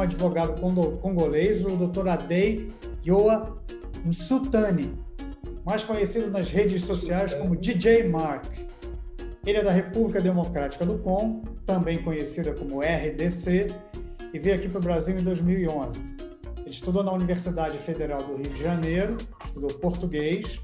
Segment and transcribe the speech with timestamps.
[0.00, 0.58] o advogado
[1.00, 2.08] congolês, o Dr.
[2.08, 2.72] Adei
[3.06, 3.58] Yoa
[4.04, 4.94] Nsutani,
[5.64, 8.46] mais conhecido nas redes sociais como DJ Mark.
[9.46, 13.66] Ele é da República Democrática do Congo, também conhecida como RDC,
[14.32, 16.00] e veio aqui para o Brasil em 2011.
[16.60, 20.62] Ele estudou na Universidade Federal do Rio de Janeiro, estudou português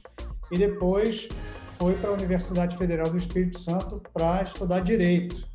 [0.50, 1.28] e depois
[1.78, 5.46] foi para a Universidade Federal do Espírito Santo para estudar direito.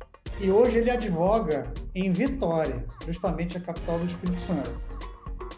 [0.42, 4.72] E hoje ele advoga em Vitória, justamente a capital do Espírito Santo.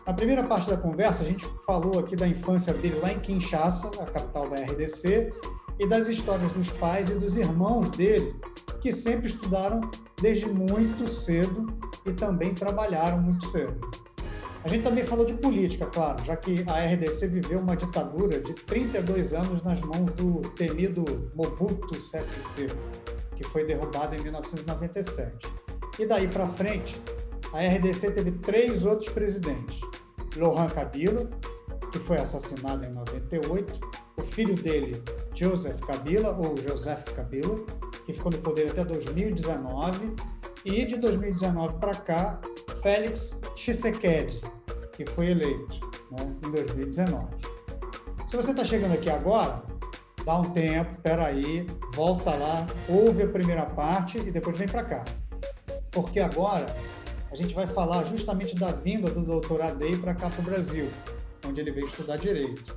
[0.06, 3.89] Na primeira parte da conversa, a gente falou aqui da infância dele lá em Kinshasa,
[3.98, 5.33] a capital da RDC,
[5.78, 8.36] e das histórias dos pais e dos irmãos dele,
[8.83, 9.81] que sempre estudaram
[10.20, 11.67] desde muito cedo
[12.05, 13.91] e também trabalharam muito cedo.
[14.62, 18.53] A gente também falou de política, claro, já que a RDC viveu uma ditadura de
[18.53, 22.67] 32 anos nas mãos do temido Mobutu CSC,
[23.36, 25.46] que foi derrubado em 1997.
[25.98, 27.00] E daí para frente,
[27.52, 29.80] a RDC teve três outros presidentes:
[30.36, 31.30] Laurent Kabila,
[31.92, 33.78] que foi assassinado em 98,
[34.16, 35.02] o filho dele,
[35.34, 37.64] Joseph Kabila, ou Joseph Kabila,
[38.05, 40.14] que ficou no poder até 2019,
[40.64, 42.40] e de 2019 para cá,
[42.82, 44.40] Félix Tshisekedi,
[44.92, 45.78] que foi eleito
[46.10, 47.27] né, em 2019.
[48.28, 49.62] Se você está chegando aqui agora,
[50.25, 54.84] dá um tempo, espera aí, volta lá, ouve a primeira parte e depois vem para
[54.84, 55.05] cá.
[55.91, 56.67] Porque agora
[57.30, 60.89] a gente vai falar justamente da vinda do doutor Adei para cá para o Brasil,
[61.47, 62.77] onde ele veio estudar Direito.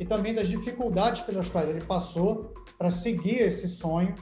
[0.00, 4.14] E também das dificuldades pelas quais ele passou para seguir esse sonho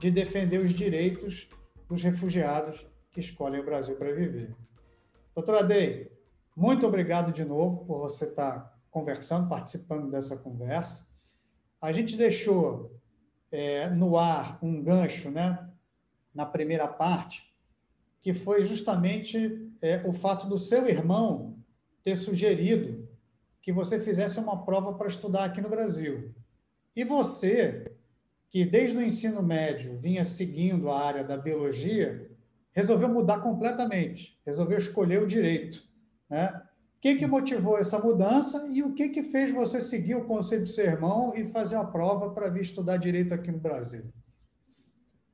[0.00, 1.48] de defender os direitos
[1.88, 4.54] dos refugiados que escolhem o Brasil para viver.
[5.34, 6.10] Doutor Adei,
[6.56, 11.11] muito obrigado de novo por você estar conversando, participando dessa conversa.
[11.82, 12.96] A gente deixou
[13.50, 15.68] é, no ar um gancho, né,
[16.32, 17.52] na primeira parte,
[18.22, 21.58] que foi justamente é, o fato do seu irmão
[22.00, 23.08] ter sugerido
[23.60, 26.32] que você fizesse uma prova para estudar aqui no Brasil.
[26.94, 27.92] E você,
[28.48, 32.30] que desde o ensino médio vinha seguindo a área da biologia,
[32.70, 35.84] resolveu mudar completamente, resolveu escolher o direito.
[36.30, 36.62] Né?
[37.02, 40.68] Que, que motivou essa mudança e o que, que fez você seguir o conselho do
[40.68, 44.04] seu irmão e fazer a prova para vir estudar direito aqui no Brasil?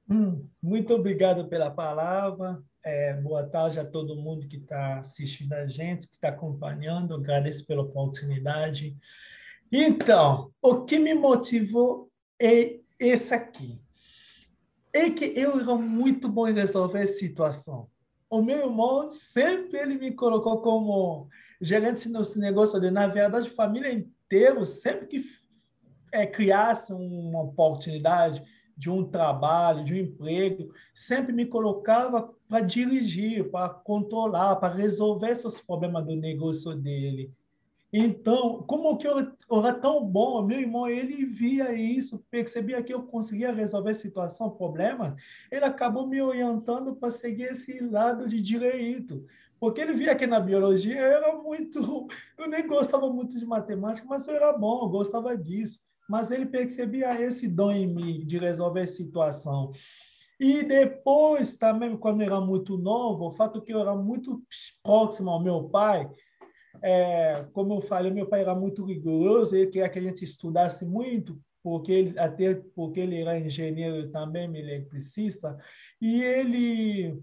[0.09, 2.59] Hum, muito obrigado pela palavra.
[2.83, 7.15] É, boa tarde a todo mundo que está assistindo a gente, que está acompanhando.
[7.15, 8.97] Agradeço pela oportunidade.
[9.71, 13.79] Então, o que me motivou é esse aqui.
[14.91, 17.91] É que eu era muito bom em resolver situação
[18.31, 21.29] o meu irmão sempre ele me colocou como
[21.61, 25.25] gerente nesse negócio de, na verdade, família inteira, sempre que
[26.13, 28.43] é, criasse uma oportunidade
[28.77, 35.31] de um trabalho, de um emprego, sempre me colocava para dirigir, para controlar, para resolver
[35.31, 37.33] esses problemas do negócio dele.
[37.93, 42.93] Então, como que eu, eu era tão bom, meu irmão, ele via isso, percebia que
[42.93, 45.17] eu conseguia resolver situação, problema,
[45.51, 49.25] ele acabou me orientando para seguir esse lado de direito.
[49.61, 52.09] Porque ele via que na biologia eu era muito.
[52.39, 55.81] Eu nem gostava muito de matemática, mas eu era bom, eu gostava disso.
[56.09, 59.73] Mas ele percebia esse dom em mim de resolver situação.
[60.41, 64.41] E depois, também, quando eu era muito novo, o fato que eu era muito
[64.83, 66.09] próximo ao meu pai,
[66.81, 70.87] é, como eu falei, meu pai era muito rigoroso, ele queria que a gente estudasse
[70.87, 75.59] muito, porque ele, até porque ele era engenheiro também, eletricista,
[76.01, 77.21] e ele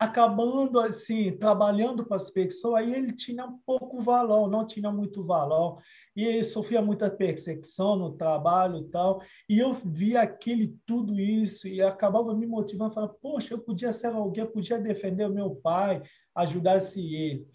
[0.00, 5.78] acabando assim, trabalhando para as pessoas, aí ele tinha pouco valor, não tinha muito valor,
[6.16, 11.68] e ele sofria muita perseguição no trabalho e tal, e eu via aquele tudo isso,
[11.68, 15.54] e acabava me motivando, falando, poxa, eu podia ser alguém, eu podia defender o meu
[15.54, 16.02] pai,
[16.34, 17.46] ajudar-se ele.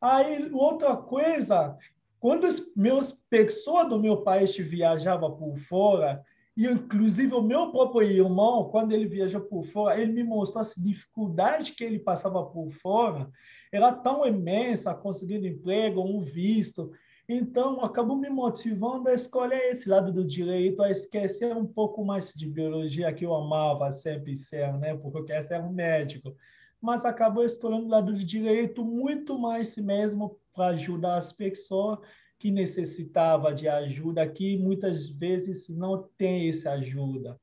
[0.00, 1.78] Aí, outra coisa,
[2.18, 6.20] quando as meus pessoas do meu país viajavam por fora,
[6.56, 10.74] e inclusive o meu próprio irmão, quando ele viajou por fora, ele me mostrou as
[10.74, 13.30] dificuldades que ele passava por fora,
[13.72, 16.92] era tão imensa, conseguindo emprego, um visto.
[17.26, 22.32] Então, acabou me motivando a escolher esse lado do direito, a esquecer um pouco mais
[22.34, 24.94] de biologia, que eu amava sempre ser, né?
[24.94, 26.34] porque eu queria ser um médico
[26.82, 32.00] mas acabou escolhendo o lado de direito muito mais mesmo para ajudar as pessoas
[32.42, 37.40] que necessitava de ajuda, que muitas vezes não tem essa ajuda.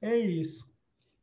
[0.00, 0.64] É isso.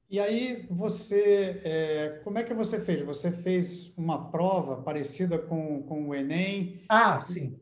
[0.09, 3.01] E aí você, é, como é que você fez?
[3.03, 6.83] Você fez uma prova parecida com, com o Enem?
[6.89, 7.57] Ah, sim.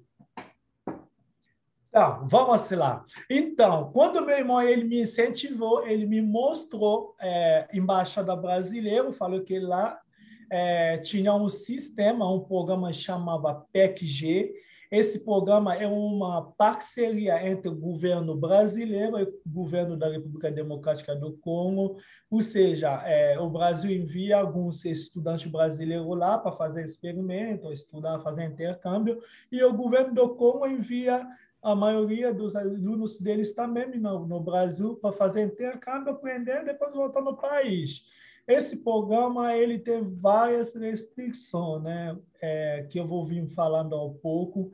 [1.91, 3.05] Tá, vamos lá.
[3.29, 9.59] Então, quando meu irmão ele me incentivou, ele me mostrou é, embaixada brasileira, falou que
[9.59, 10.01] lá
[10.49, 14.55] é, tinha um sistema, um programa chamava PECG.
[14.91, 21.15] Esse programa é uma parceria entre o governo brasileiro e o governo da República Democrática
[21.15, 21.95] do Congo,
[22.29, 28.43] ou seja, é, o Brasil envia alguns estudantes brasileiros lá para fazer experimento, estudar, fazer
[28.43, 31.25] intercâmbio, e o governo do Congo envia
[31.61, 37.21] a maioria dos alunos deles também no, no Brasil para fazer intercâmbio, aprender, depois voltar
[37.21, 38.03] no país.
[38.47, 42.17] Esse programa ele tem várias restrições, né?
[42.41, 44.71] É, que eu vou vir falando ao pouco.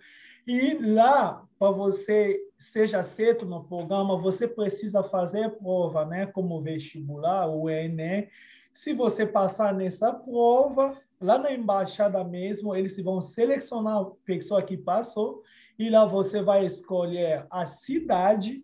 [0.47, 6.25] E lá, para você seja aceito no programa, você precisa fazer prova, né?
[6.25, 8.29] Como vestibular, o Enem.
[8.71, 14.77] Se você passar nessa prova, lá na embaixada mesmo, eles vão selecionar a pessoa que
[14.77, 15.43] passou
[15.77, 18.63] e lá você vai escolher a cidade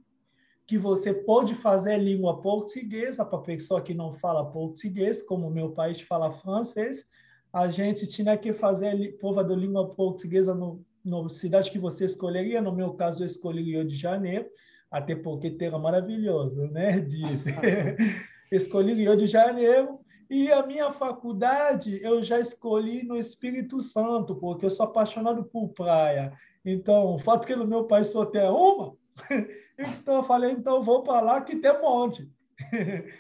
[0.66, 6.02] que você pode fazer língua portuguesa para pessoa que não fala português, como meu país
[6.02, 7.06] fala francês,
[7.52, 12.62] a gente tinha que fazer prova de língua portuguesa no, no cidade que você escolheria.
[12.62, 14.48] No meu caso, eu escolhi Rio de Janeiro,
[14.90, 17.00] até porque terra maravilhosa, né?
[17.02, 17.46] Diz.
[18.52, 20.00] escolhi Rio de Janeiro
[20.30, 25.70] e a minha faculdade eu já escolhi no Espírito Santo, porque eu sou apaixonado por
[25.70, 26.34] praia.
[26.66, 28.96] Então, o fato que no meu país só tem uma,
[29.78, 32.30] então eu falei, então vou para lá que tem um monte.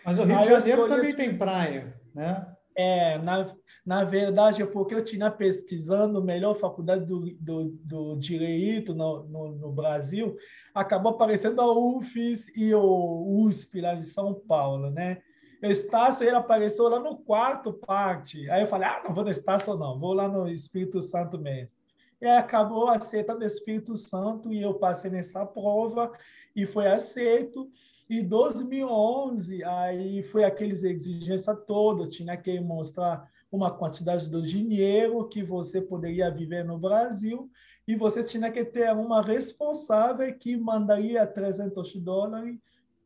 [0.05, 2.47] Mas o Rio de Janeiro também tem praia, né?
[2.75, 3.55] É, na,
[3.85, 9.23] na verdade, é porque eu tinha pesquisando a melhor faculdade do, do, do Direito no,
[9.25, 10.35] no, no, Brasil,
[10.73, 15.19] acabou aparecendo a UFES e o USP lá de São Paulo, né?
[15.61, 18.50] O Estácio, ele apareceu lá no quarto parte.
[18.50, 21.82] Aí eu falei, ah, não vou no Estácio não, vou lá no Espírito Santo mesmo
[22.23, 26.09] e acabou aceitando o Espírito Santo e eu passei nessa prova
[26.55, 27.69] e foi aceito.
[28.09, 35.43] E 2011, aí foi aqueles exigência toda, tinha que mostrar uma quantidade do dinheiro que
[35.43, 37.51] você poderia viver no Brasil
[37.85, 42.57] e você tinha que ter uma responsável que mandaria 300 dólares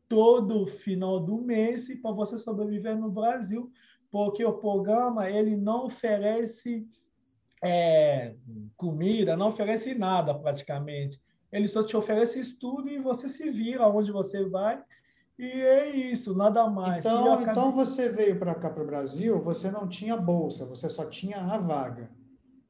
[0.08, 3.68] todo final do mês para você sobreviver no Brasil,
[4.12, 6.86] porque o programa ele não oferece
[7.62, 8.34] é,
[8.76, 11.20] comida, não oferece nada praticamente.
[11.50, 14.82] Ele só te oferece estudo e você se vira onde você vai.
[15.38, 17.04] E é isso, nada mais.
[17.04, 21.04] Então, então você veio para cá, para o Brasil, você não tinha bolsa, você só
[21.04, 22.10] tinha a vaga.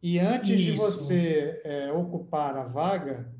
[0.02, 0.64] E antes isso.
[0.64, 3.32] de você é, ocupar a vaga,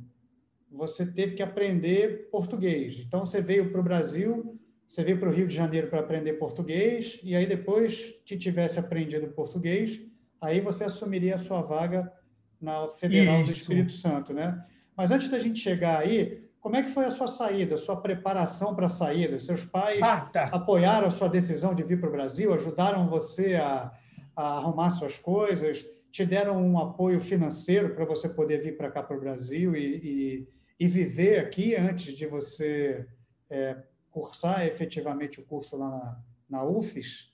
[0.71, 2.99] você teve que aprender português.
[2.99, 4.59] Então, você veio para o Brasil,
[4.89, 8.79] você veio para o Rio de Janeiro para aprender português, e aí depois que tivesse
[8.79, 10.01] aprendido português,
[10.41, 12.13] aí você assumiria a sua vaga
[12.61, 13.53] na Federal Isso.
[13.53, 14.65] do Espírito Santo, né?
[14.97, 18.01] Mas antes da gente chegar aí, como é que foi a sua saída, a sua
[18.01, 19.39] preparação para a saída?
[19.39, 20.45] Seus pais ah, tá.
[20.47, 23.93] apoiaram a sua decisão de vir para o Brasil, ajudaram você a,
[24.35, 29.03] a, arrumar suas coisas, te deram um apoio financeiro para você poder vir para cá
[29.03, 30.49] para o Brasil e, e,
[30.81, 33.07] e, viver aqui antes de você
[33.49, 33.77] é,
[34.11, 37.33] cursar efetivamente o curso lá na, na UFES?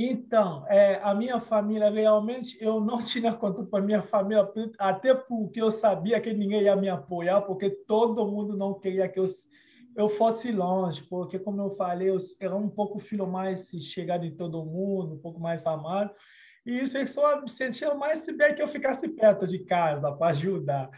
[0.00, 5.12] Então, é, a minha família, realmente, eu não tinha contato com a minha família, até
[5.12, 9.26] porque eu sabia que ninguém ia me apoiar, porque todo mundo não queria que eu,
[9.96, 14.36] eu fosse longe, porque, como eu falei, eu era um pouco filho mais chegado em
[14.36, 16.14] todo mundo, um pouco mais amado,
[16.64, 20.28] e as pessoas me sentiam mais se bem que eu ficasse perto de casa para
[20.28, 20.90] ajudar.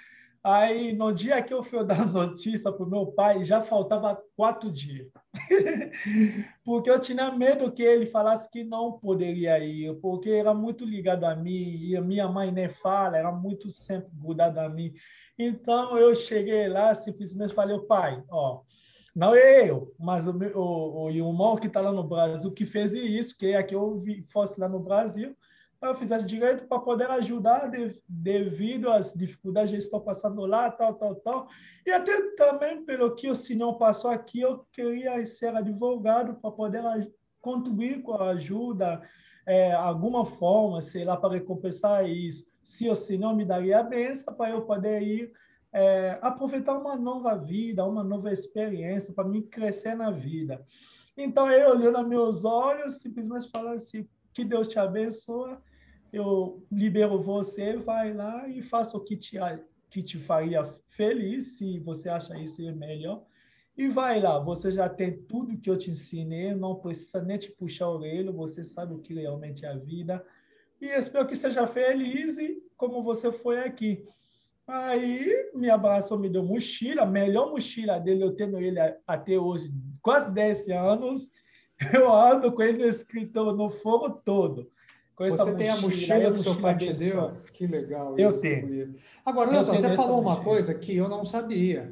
[0.42, 4.70] Aí, no dia que eu fui dar notícia para o meu pai, já faltava quatro
[4.70, 5.08] dias.
[6.64, 11.24] porque eu tinha medo que ele falasse que não poderia ir, porque era muito ligado
[11.24, 14.94] a mim, e a minha mãe nem fala, era muito sempre grudada a mim.
[15.38, 18.62] Então, eu cheguei lá, simplesmente falei, pai, ó,
[19.14, 22.94] não é eu, mas o, o, o irmão que está lá no Brasil, que fez
[22.94, 25.36] isso, que é que eu fosse lá no Brasil,
[25.82, 30.94] eu fizesse direito para poder ajudar de, devido às dificuldades que estão passando lá, tal,
[30.94, 31.48] tal, tal.
[31.86, 36.82] E até também pelo que o senhor passou aqui, eu queria ser advogado para poder
[37.40, 39.00] contribuir com a ajuda,
[39.46, 42.44] é, alguma forma, sei lá, para recompensar isso.
[42.62, 45.32] Se o senhor me daria a benção para eu poder ir
[45.72, 50.64] é, aproveitar uma nova vida, uma nova experiência, para me crescer na vida.
[51.16, 55.56] Então, eu olhando meus olhos, simplesmente falando assim, que Deus te abençoe,
[56.12, 59.38] eu libero você, vai lá e faça o que te,
[59.88, 63.24] que te faria feliz, se você acha isso melhor.
[63.76, 67.50] E vai lá, você já tem tudo que eu te ensinei, não precisa nem te
[67.50, 70.24] puxar a orelha, você sabe o que realmente é a vida.
[70.80, 72.36] E espero que seja feliz
[72.76, 74.04] como você foi aqui.
[74.66, 80.32] Aí me abraçou, me deu mochila, melhor mochila dele, eu tenho ele até hoje, quase
[80.32, 81.30] 10 anos.
[81.94, 84.70] Eu ando com ele escrito no fogo todo.
[85.28, 87.30] Você tem a mochila que seu pai te deu?
[87.54, 88.18] Que legal.
[88.18, 88.94] Eu isso, tenho.
[89.24, 91.90] Agora, olha só, você falou uma coisa que eu não sabia.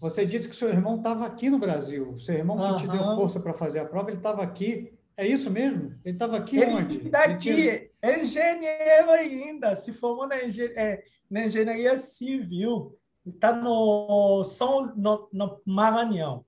[0.00, 2.18] Você disse que seu irmão estava aqui no Brasil.
[2.18, 2.78] Seu irmão que uhum.
[2.78, 4.94] te deu força para fazer a prova, ele estava aqui.
[5.14, 5.94] É isso mesmo?
[6.02, 7.10] Ele estava aqui ele onde?
[7.10, 12.96] Daqui, ele é engenheiro ainda, se formou na, engen é, na engenharia civil.
[13.26, 16.46] Está no São no, no Maranhão.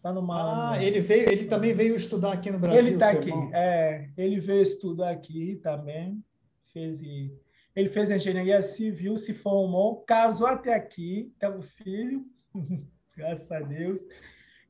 [0.00, 0.70] Está no Maranhão.
[0.70, 2.80] Ah, ele veio, ele também veio estudar aqui no Brasil.
[2.80, 6.24] Ele está aqui, é, ele veio estudar aqui também.
[6.72, 7.02] Fez,
[7.76, 12.24] ele fez engenharia civil, se formou, casou até aqui, tem um filho,
[13.14, 14.00] graças a Deus.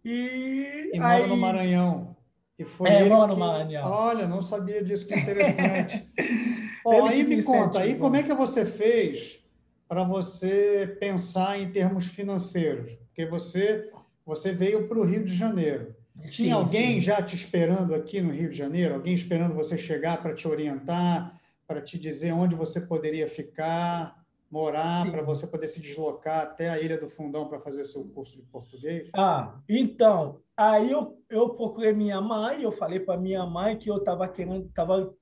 [0.05, 2.17] E, e mora aí, no Maranhão.
[2.59, 3.89] E foi é, mora no Maranhão.
[3.89, 6.11] Olha, não sabia disso, que interessante.
[6.83, 9.39] Bom, aí me conta, aí como é que você fez
[9.87, 12.97] para você pensar em termos financeiros?
[12.97, 13.89] Porque você
[14.31, 15.93] você veio para o Rio de Janeiro.
[16.21, 17.01] Tinha sim, alguém sim.
[17.01, 18.95] já te esperando aqui no Rio de Janeiro?
[18.95, 25.11] Alguém esperando você chegar para te orientar, para te dizer onde você poderia ficar, morar,
[25.11, 28.43] para você poder se deslocar até a Ilha do Fundão para fazer seu curso de
[28.45, 29.11] português?
[29.17, 33.97] Ah, então, aí eu, eu procurei minha mãe, eu falei para minha mãe que eu
[33.97, 35.13] estava querendo, tava,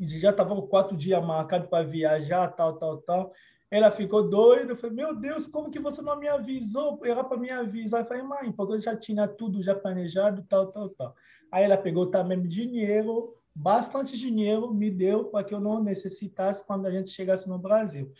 [0.00, 3.32] já estava quatro dias marcado para viajar, tal, tal, tal.
[3.70, 7.00] Ela ficou doida, eu falei, meu Deus, como que você não me avisou?
[7.04, 8.02] Era para me avisar.
[8.02, 11.14] Eu falei, mãe, porque eu já tinha tudo já planejado, tal, tal, tal.
[11.50, 16.86] Aí ela pegou também dinheiro, bastante dinheiro, me deu para que eu não necessitasse quando
[16.86, 18.12] a gente chegasse no Brasil.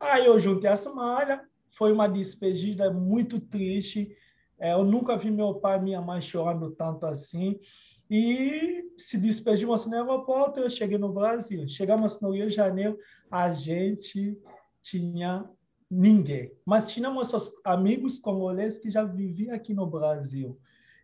[0.00, 1.40] Aí eu juntei as malhas,
[1.70, 4.16] foi uma despedida muito triste.
[4.58, 7.60] É, eu nunca vi meu pai e minha mãe chorando tanto assim.
[8.10, 11.68] E se despedimos no aeroporto, eu cheguei no Brasil.
[11.68, 12.98] Chegamos no Rio de Janeiro,
[13.30, 14.36] a gente
[14.82, 15.44] tinha
[15.90, 16.52] ninguém.
[16.64, 17.32] Mas tínhamos
[17.64, 20.58] amigos congoleses que já viviam aqui no Brasil.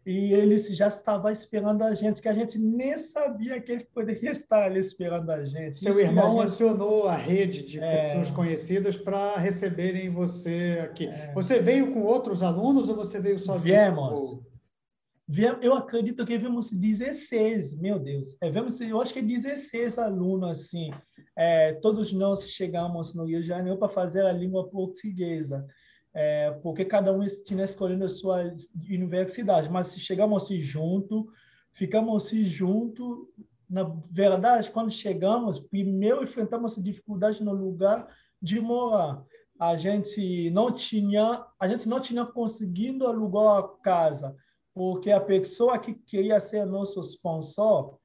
[0.06, 4.32] E eles já estavam esperando a gente, que a gente nem sabia que ele poderia
[4.32, 5.78] estar ali esperando a gente.
[5.78, 6.52] Seu Isso irmão a gente...
[6.52, 8.00] acionou a rede de é...
[8.00, 11.06] pessoas conhecidas para receberem você aqui.
[11.06, 11.32] É...
[11.32, 13.64] Você veio com outros alunos ou você veio sozinho?
[13.64, 14.38] Viemos.
[15.62, 18.36] Eu acredito que vimos 16, meu Deus.
[18.42, 20.90] É, vemos, eu acho que 16 alunos, assim.
[21.34, 25.66] É, todos nós chegamos no Rio de Janeiro para fazer a língua portuguesa,
[26.12, 28.52] é, porque cada um tinha escolhendo a sua
[28.86, 29.70] universidade.
[29.70, 31.32] Mas chegamos junto,
[31.72, 33.32] ficamos junto.
[33.68, 38.06] Na verdade, quando chegamos, primeiro enfrentamos dificuldade no lugar
[38.42, 39.24] de morar.
[39.58, 44.36] A gente não tinha, a gente não tinha conseguido alugar a casa
[44.74, 47.96] porque a pessoa que queria ser nosso sponsor,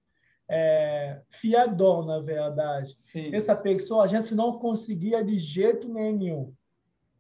[0.48, 2.96] é, fiador, na verdade.
[3.00, 3.34] Sim.
[3.36, 6.54] Essa pessoa a gente não conseguia de jeito nenhum.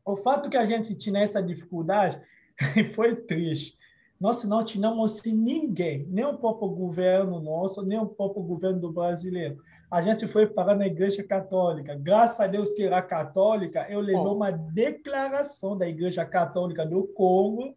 [0.06, 2.20] O fato que a gente tinha essa dificuldade
[2.94, 3.77] foi triste.
[4.20, 9.58] Nós não tínhamos ninguém, nem o próprio governo nosso, nem o próprio governo do brasileiro.
[9.89, 11.96] A gente foi parar na Igreja Católica.
[11.96, 14.36] Graças a Deus que era católica, eu levei oh.
[14.36, 17.75] uma declaração da Igreja Católica do Congo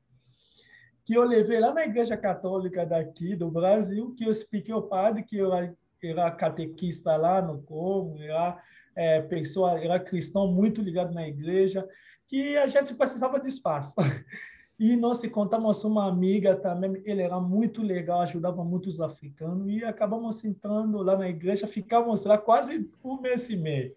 [1.04, 5.22] que eu levei lá na igreja católica daqui do Brasil, que eu expliquei ao padre
[5.22, 8.62] que eu era, era catequista lá no Congo, era
[8.94, 11.88] é, pessoa, era cristão muito ligado na igreja,
[12.26, 13.94] que a gente precisava de espaço.
[14.80, 20.44] E nós encontramos uma amiga também, ele era muito legal, ajudava muitos africanos, e acabamos
[20.44, 23.94] entrando lá na igreja, ficamos lá quase um mês e meio.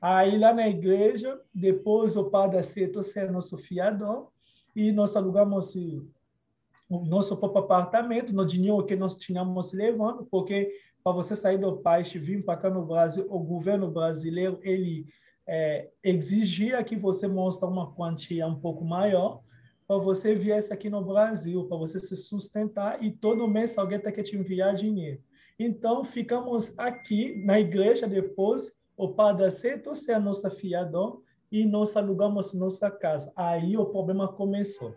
[0.00, 4.28] Aí lá na igreja, depois o padre aceitou ser nosso fiador,
[4.74, 10.72] e nós alugamos o nosso próprio apartamento, no dinheiro que nós tínhamos levando, porque
[11.02, 15.06] para você sair do país e vir para cá no Brasil, o governo brasileiro ele
[15.46, 19.40] é, exigia que você mostre uma quantia um pouco maior
[19.86, 24.12] para você viesse aqui no Brasil, para você se sustentar e todo mês alguém tem
[24.12, 25.20] que te enviar dinheiro.
[25.58, 31.96] Então, ficamos aqui na igreja depois, o padre aceitou ser a nossa fiador, e nós
[31.96, 33.32] alugamos nossa casa.
[33.34, 34.94] Aí o problema começou.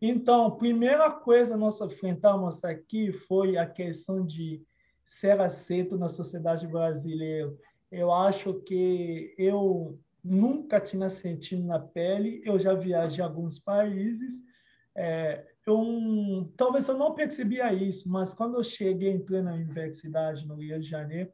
[0.00, 4.62] Então, a primeira coisa nós enfrentamos aqui foi a questão de
[5.04, 7.52] ser aceito na sociedade brasileira.
[7.90, 14.42] Eu acho que eu nunca tinha sentido na pele, eu já viajei a alguns países,
[14.96, 20.54] é, eu, talvez eu não percebia isso, mas quando eu cheguei, entrei na universidade no
[20.54, 21.30] Rio de Janeiro,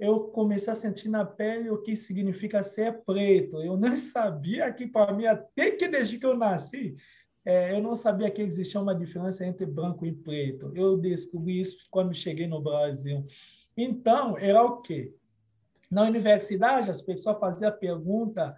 [0.00, 3.62] eu comecei a sentir na pele o que significa ser preto.
[3.62, 6.96] Eu não sabia que, para mim, até que desde que eu nasci,
[7.44, 10.72] é, eu não sabia que existia uma diferença entre branco e preto.
[10.74, 13.24] Eu descobri isso quando cheguei no Brasil.
[13.76, 15.14] Então, era o quê?
[15.90, 18.56] Na universidade, as pessoas faziam pergunta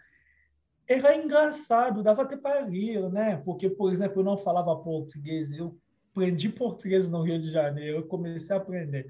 [0.87, 3.37] era engraçado, dava até para rir, né?
[3.45, 5.79] Porque, por exemplo, eu não falava português, eu
[6.13, 9.07] aprendi português no Rio de Janeiro, eu comecei a aprender.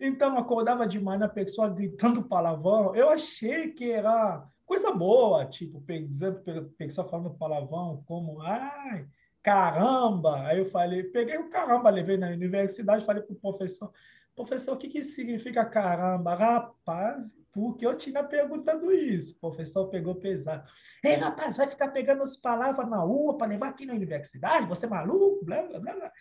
[0.00, 5.80] Então, acordava de manhã a pessoa gritando palavrão, eu achei que era coisa boa, tipo,
[5.80, 9.06] por exemplo, pessoa falando palavrão, como, ai,
[9.42, 10.42] caramba.
[10.46, 13.92] Aí eu falei, peguei o caramba, levei na universidade, falei para o professor,
[14.34, 16.34] professor, o que, que significa caramba?
[16.34, 19.34] Rapaz, porque eu tinha perguntando isso.
[19.34, 20.68] O professor pegou pesado.
[21.02, 24.68] Ei, rapaz, vai ficar pegando as palavras na rua para levar aqui na universidade?
[24.68, 25.42] Você é maluco?
[25.42, 26.12] Blá, blá, blá.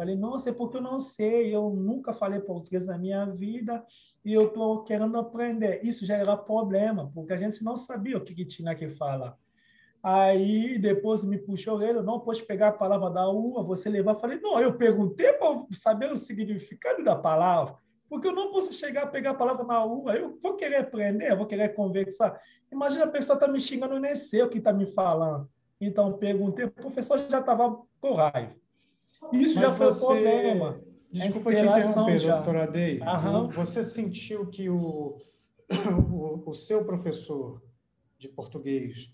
[0.00, 3.84] Falei, nossa, é porque eu não sei, eu nunca falei português na minha vida
[4.24, 5.84] e eu estou querendo aprender.
[5.84, 9.36] Isso já era problema, porque a gente não sabia o que, que tinha que falar.
[10.02, 14.14] Aí depois me puxou ele, não pode pegar a palavra da uva, você levar.
[14.14, 17.76] Falei, não, eu perguntei para saber o significado da palavra,
[18.08, 21.30] porque eu não posso chegar a pegar a palavra na uva, eu vou querer aprender,
[21.30, 22.40] eu vou querer conversar.
[22.72, 25.46] Imagina a pessoa está me xingando, nem sei o que está me falando.
[25.78, 28.58] Então perguntei, o professor já estava com raiva.
[29.32, 30.06] Isso Mas já foi você...
[30.06, 30.80] problema.
[31.12, 32.34] Desculpa te interromper, já.
[32.36, 33.00] doutora Dei.
[33.54, 35.18] Você sentiu que o,
[36.12, 37.62] o, o seu professor
[38.16, 39.12] de português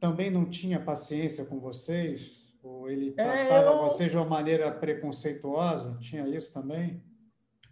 [0.00, 2.42] também não tinha paciência com vocês?
[2.62, 3.82] Ou ele é, tratava é, eu...
[3.82, 5.98] vocês de uma maneira preconceituosa?
[6.00, 7.02] Tinha isso também?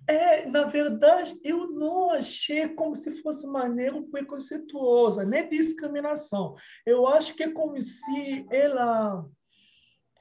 [0.07, 6.57] É, na verdade, eu não achei como se fosse maneira preconceituosa, nem discriminação.
[6.85, 9.25] Eu acho que é como se ela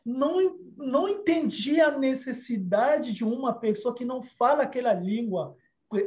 [0.06, 5.56] não, não entendia a necessidade de uma pessoa que não fala aquela língua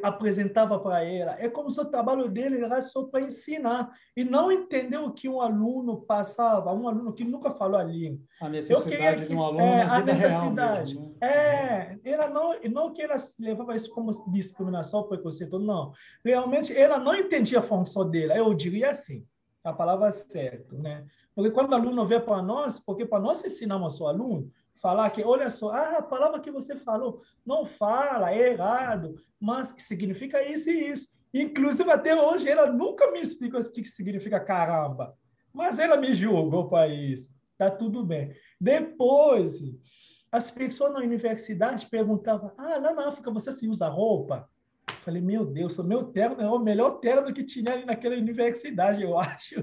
[0.02, 1.36] apresentava para ela.
[1.40, 5.28] É como se o trabalho dele era só para ensinar e não entendeu o que
[5.28, 8.20] um aluno passava, um aluno que nunca falou a língua.
[8.40, 10.94] A necessidade que, de um aluno é, na vida a necessidade.
[10.94, 11.28] Real mesmo, né?
[11.28, 15.92] É, ela não, não que ela levava isso como discriminação, preconceito, não.
[16.24, 18.36] Realmente, ela não entendia a função dela.
[18.36, 19.26] Eu diria assim,
[19.64, 21.04] a palavra certa, né?
[21.34, 25.22] Porque quando o aluno vê para nós, porque para nós ensinamos ao aluno, falar que,
[25.22, 30.42] olha só, ah, a palavra que você falou, não fala, é errado, mas que significa
[30.42, 31.08] isso e isso.
[31.32, 35.16] Inclusive, até hoje, ela nunca me explicou o que significa caramba,
[35.52, 37.30] mas ela me julgou para isso.
[37.56, 38.34] Tá tudo bem.
[38.60, 39.62] Depois,
[40.30, 44.48] as pessoas na universidade perguntavam, ah, lá na África você se usa roupa?
[45.02, 49.02] Falei, meu Deus, o meu terno é o melhor terno que tinha ali naquela universidade,
[49.02, 49.62] eu acho.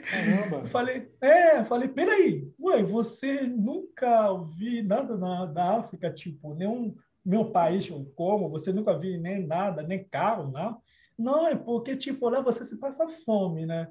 [0.00, 0.66] Caramba!
[0.68, 7.50] Falei, é, falei, peraí, ué, você nunca ouvi nada na, da África, tipo, nenhum meu
[7.50, 10.80] país como, você nunca viu nem nada, nem carro, não?
[11.18, 13.90] Não, é porque, tipo, lá você se passa fome, né?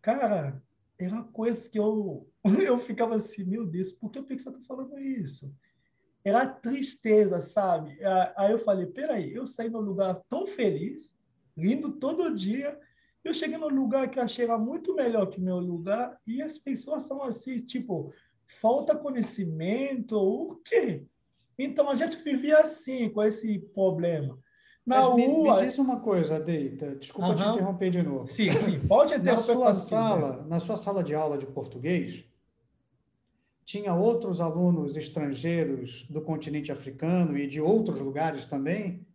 [0.00, 0.62] Cara,
[0.98, 2.26] era coisa que eu,
[2.64, 5.52] eu ficava assim, meu Deus, por que o Pixar tá falando isso?
[6.24, 7.98] Era tristeza, sabe?
[8.36, 11.16] Aí eu falei, peraí, eu saí num lugar tão feliz,
[11.56, 12.78] lindo todo dia,
[13.24, 16.58] eu cheguei num lugar que achei era muito melhor que o meu lugar e as
[16.58, 18.12] pessoas são assim, tipo,
[18.46, 21.04] falta conhecimento, o quê?
[21.58, 24.38] Então a gente vivia assim, com esse problema.
[24.84, 25.60] Na Mas me, rua...
[25.60, 27.36] me diz uma coisa, Deita, desculpa uhum.
[27.36, 28.26] te interromper de novo.
[28.26, 29.54] Sim, sim, pode interromper.
[29.54, 32.24] Na sua sala, na sua sala de aula de português,
[33.64, 39.06] tinha outros alunos estrangeiros do continente africano e de outros lugares também?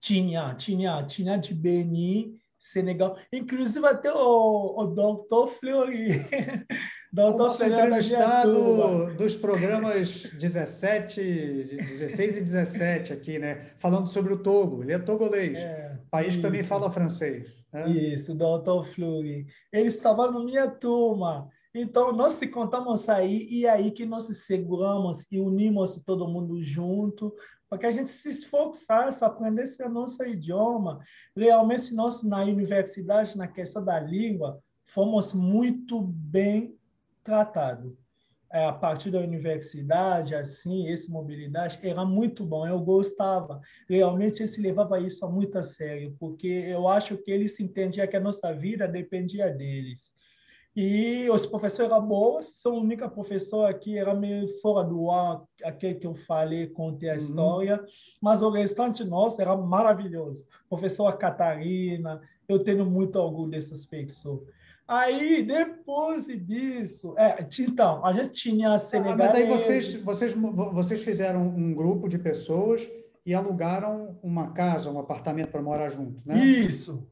[0.00, 5.52] Tinha, tinha, tinha de Benin, Senegal, inclusive até o, o Dr.
[5.52, 6.08] Fleury.
[7.12, 7.36] Dr.
[7.36, 13.70] Nosso entrevistado dos programas 17, 16 e 17 aqui, né?
[13.78, 14.82] Falando sobre o Togo.
[14.82, 16.38] Ele é togolês, é, país isso.
[16.38, 17.46] que também fala francês.
[17.72, 17.90] Né?
[17.90, 18.84] Isso, Dr.
[18.92, 19.46] Fleury.
[19.72, 21.48] Ele estava na minha turma.
[21.74, 26.26] Então, nós se contamos aí, e é aí que nós se seguramos e unimos todo
[26.26, 27.34] mundo junto
[27.68, 31.00] para que a gente se esforçasse, aprendesse o nosso idioma.
[31.36, 36.76] Realmente, nós, na universidade, na questão da língua, fomos muito bem
[37.24, 37.92] tratados.
[38.52, 43.60] É, a partir da universidade, assim, esse mobilidade era muito bom, eu gostava.
[43.88, 48.16] Realmente, se levava isso muito a sério, porque eu acho que ele se entendia que
[48.16, 50.12] a nossa vida dependia deles.
[50.76, 55.42] E os professores eram bons, sou a única professora que era meio fora do ar,
[55.64, 57.18] aquele que eu falei, contei a uhum.
[57.18, 57.84] história,
[58.20, 60.44] mas o restante nosso era maravilhoso.
[60.68, 64.42] Professora Catarina, eu tenho muito orgulho dessas pessoas.
[64.86, 69.14] Aí, depois disso, é, então, a gente tinha Senegal.
[69.14, 72.86] Ah, mas aí vocês, vocês, vocês fizeram um grupo de pessoas
[73.24, 76.38] e alugaram uma casa, um apartamento para morar junto, né?
[76.38, 77.04] Isso,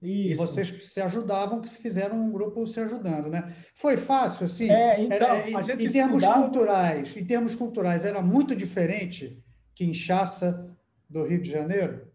[0.00, 0.32] isso.
[0.42, 3.52] E vocês se ajudavam, que fizeram um grupo se ajudando, né?
[3.74, 4.70] Foi fácil, assim?
[4.70, 6.42] É, então, era, a gente em termos estudava...
[6.42, 9.42] culturais, em termos culturais, era muito diferente
[9.74, 10.76] que Inchaça
[11.08, 12.08] do Rio de Janeiro?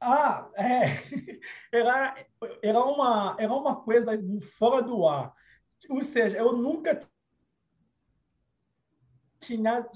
[0.00, 0.82] Ah, é.
[1.72, 2.14] Era,
[2.62, 4.12] era, uma, era uma coisa
[4.58, 5.34] fora do ar.
[5.88, 7.00] Ou seja, eu nunca
[9.38, 9.86] tinha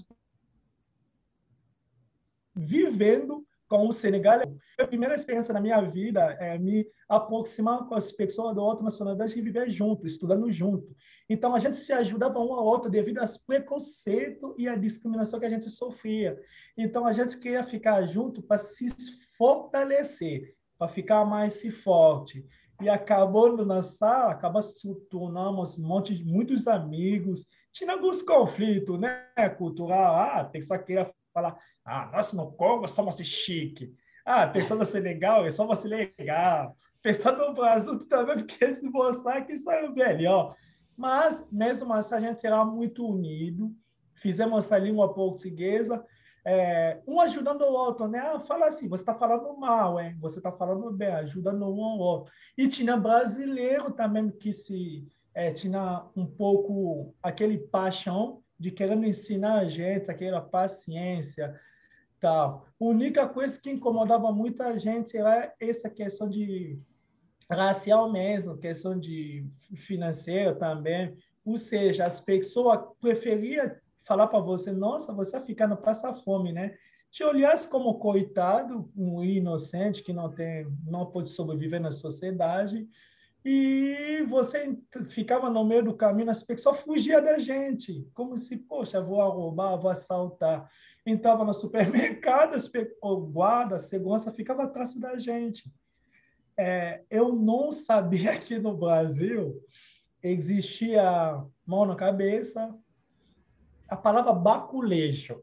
[2.54, 4.40] vivendo com o Senegal.
[4.78, 9.38] A primeira experiência na minha vida é me aproximar com as pessoas da outra nacionalidade
[9.38, 10.94] e viver junto, estudando junto.
[11.28, 15.46] Então, a gente se ajudava um ao outro devido aos preconceitos e à discriminação que
[15.46, 16.40] a gente sofria.
[16.76, 18.88] Então, a gente queria ficar junto para se
[19.36, 22.46] fortalecer, para ficar mais forte.
[22.80, 27.46] E acabou na sala, acaba se tornamos um monte de muitos amigos.
[27.72, 29.26] Tinha alguns conflitos, né,
[29.56, 30.14] cultural.
[30.14, 33.94] Ah, pessoa queria falar, ah, nós no Congo somos chique.
[34.24, 36.76] Ah, pensando ser legal, somos legal.
[37.02, 40.56] Pensando no Brasil também, porque se mostrar que isso é melhor.
[40.96, 43.72] Mas, mesmo assim, a gente será muito unido.
[44.14, 46.02] Fizemos a língua portuguesa,
[46.42, 48.18] é, um ajudando o outro, né?
[48.18, 50.16] Ah, fala assim, você está falando mal, hein?
[50.20, 52.32] Você está falando bem, ajudando um ao outro.
[52.56, 59.60] E tinha brasileiro também que se é, tinha um pouco aquele paixão de querendo ensinar
[59.60, 61.58] a gente, aquela paciência,
[62.18, 62.66] tal.
[62.80, 66.78] A única coisa que incomodava muita gente era essa questão de
[67.50, 71.14] racial mesmo, questão de financeiro também.
[71.44, 73.70] Ou seja, as pessoas preferiam
[74.04, 76.76] falar para você, nossa, você está ficando passa fome, né?
[77.10, 82.88] Te olhasse como coitado, um inocente que não tem, não pode sobreviver na sociedade,
[83.48, 84.76] e você
[85.08, 89.76] ficava no meio do caminho, as pessoas fugiam da gente, como se, poxa, vou roubar,
[89.76, 90.68] vou assaltar.
[91.06, 92.56] Entrava no supermercado,
[93.00, 95.72] o guarda, a segurança ficava atrás da gente
[96.56, 99.62] é, eu não sabia que no Brasil
[100.22, 102.74] existia mão na cabeça,
[103.88, 105.42] a palavra baculejo.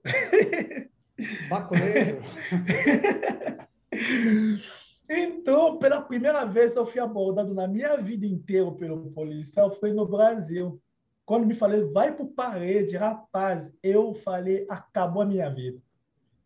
[1.49, 2.17] Baculejo?
[5.19, 10.07] então, pela primeira vez eu fui abordado na minha vida inteira pelo policial, foi no
[10.07, 10.81] Brasil.
[11.25, 15.79] Quando me falei, vai para parede, rapaz, eu falei, acabou a minha vida.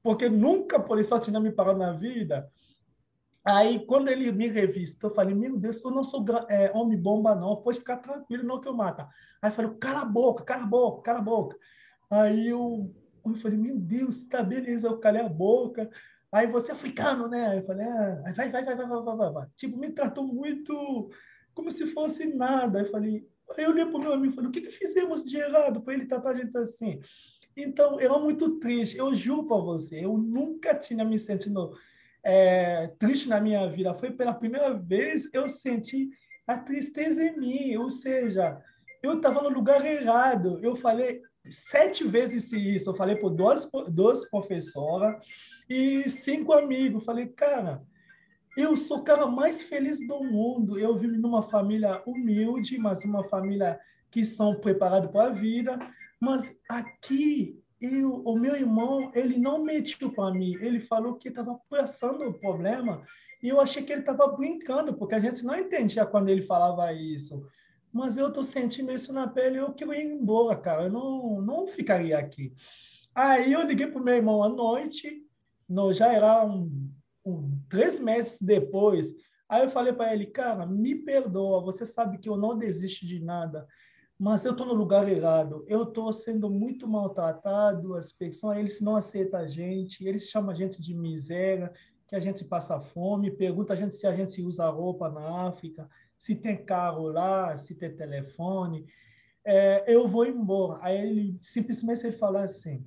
[0.03, 2.49] Porque nunca policial tinha me parado na vida
[3.49, 7.55] Aí, quando ele me revistou, eu falei, meu Deus, eu não sou é, homem-bomba, não.
[7.55, 9.07] Pode ficar tranquilo, não que eu mata.
[9.41, 11.57] Aí, falei, cala a boca, cala a boca, cala a boca.
[12.09, 12.93] Aí, eu,
[13.25, 14.87] eu falei, meu Deus, tá beleza.
[14.87, 15.89] Eu calei a boca.
[16.31, 17.57] Aí, você é africano, né?
[17.57, 19.47] Eu falei, ah, vai, vai, vai, vai, vai, vai, vai.
[19.55, 21.09] Tipo, me tratou muito
[21.53, 22.79] como se fosse nada.
[22.79, 23.25] Eu falei,
[23.57, 25.81] aí eu olhei para o meu amigo e falei, o que, que fizemos de errado
[25.81, 26.99] para ele tratar a gente assim?
[27.55, 28.97] Então, eu muito triste.
[28.97, 31.75] Eu juro para você, eu nunca tinha me sentido
[32.23, 33.93] é, triste na minha vida.
[33.95, 36.09] Foi pela primeira vez eu senti
[36.45, 38.61] a tristeza em mim, ou seja,
[39.01, 40.59] eu estava no lugar errado.
[40.61, 42.89] Eu falei sete vezes isso.
[42.89, 45.23] Eu falei por duas, duas professoras
[45.69, 47.05] e cinco amigos.
[47.05, 47.83] Falei, cara,
[48.55, 50.79] eu sou o cara mais feliz do mundo.
[50.79, 53.79] Eu vivo numa família humilde, mas uma família
[54.09, 55.77] que são preparados para a vida.
[56.19, 60.55] Mas aqui e o, o meu irmão, ele não mentiu para mim.
[60.59, 63.03] Ele falou que estava passando o problema
[63.41, 66.91] e eu achei que ele estava brincando, porque a gente não entendia quando ele falava
[66.91, 67.45] isso.
[67.97, 70.83] Mas eu estou sentindo isso na pele, eu queria ir embora, cara.
[70.83, 72.53] Eu não, não ficaria aqui.
[73.15, 75.23] Aí eu liguei para o meu irmão à noite,
[75.67, 76.91] no, já era um,
[77.25, 79.15] um, três meses depois.
[79.49, 83.19] Aí eu falei para ele, cara, me perdoa, você sabe que eu não desisto de
[83.19, 83.67] nada
[84.19, 88.95] mas eu estou no lugar errado, eu estou sendo muito maltratado, as pessoas, eles não
[88.95, 91.71] aceitam a gente, eles chamam a gente de miséria,
[92.07, 95.87] que a gente passa fome, pergunta a gente se a gente usa roupa na África,
[96.17, 98.85] se tem carro lá, se tem telefone,
[99.45, 100.79] é, eu vou embora.
[100.81, 102.85] Aí ele simplesmente ele fala assim,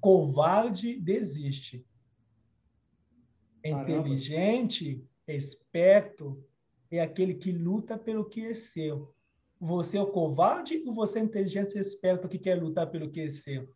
[0.00, 1.86] covarde desiste.
[3.62, 6.42] Inteligente, esperto,
[6.90, 9.14] é aquele que luta pelo que é seu.
[9.60, 13.20] Você é o covarde ou você é inteligente e esperto que quer lutar pelo que
[13.20, 13.68] é seu?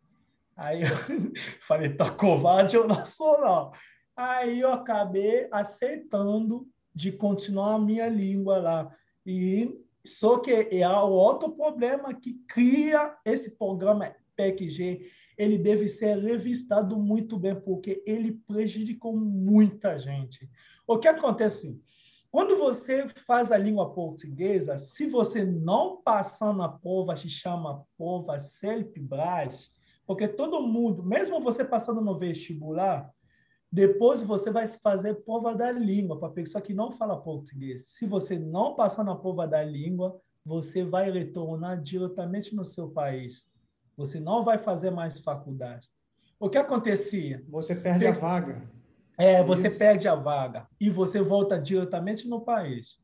[0.55, 0.87] Aí eu
[1.61, 3.71] falei, tá covarde eu não sou, não.
[4.15, 8.95] Aí eu acabei aceitando de continuar a minha língua lá.
[9.25, 16.97] E só que é outro problema que cria esse programa PECG, ele deve ser revistado
[16.97, 20.49] muito bem, porque ele prejudicou muita gente.
[20.85, 21.81] O que acontece?
[22.29, 28.39] Quando você faz a língua portuguesa, se você não passar na prova, se chama prova
[28.39, 29.71] CELP-BRAS,
[30.05, 33.12] porque todo mundo, mesmo você passando no vestibular,
[33.73, 37.87] depois você vai fazer prova da língua para a pessoa que não fala português.
[37.87, 43.49] Se você não passar na prova da língua, você vai retornar diretamente no seu país.
[43.97, 45.89] Você não vai fazer mais faculdade.
[46.39, 47.43] O que acontecia?
[47.49, 48.61] Você perde a vaga.
[49.17, 49.77] É, você Isso.
[49.79, 52.99] perde a vaga e você volta diretamente no país.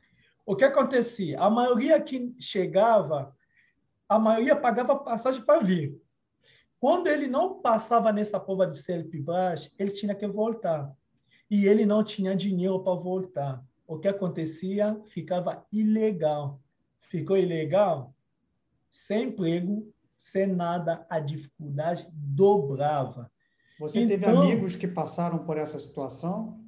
[0.45, 1.39] O que acontecia?
[1.39, 3.35] A maioria que chegava,
[4.07, 5.99] a maioria pagava passagem para vir.
[6.79, 10.91] Quando ele não passava nessa prova de CLP-BRAS, ele tinha que voltar.
[11.49, 13.63] E ele não tinha dinheiro para voltar.
[13.85, 14.99] O que acontecia?
[15.07, 16.61] Ficava ilegal.
[17.01, 18.13] Ficou ilegal?
[18.89, 23.31] Sem emprego, sem nada, a dificuldade dobrava.
[23.79, 26.59] Você então, teve amigos que passaram por essa situação?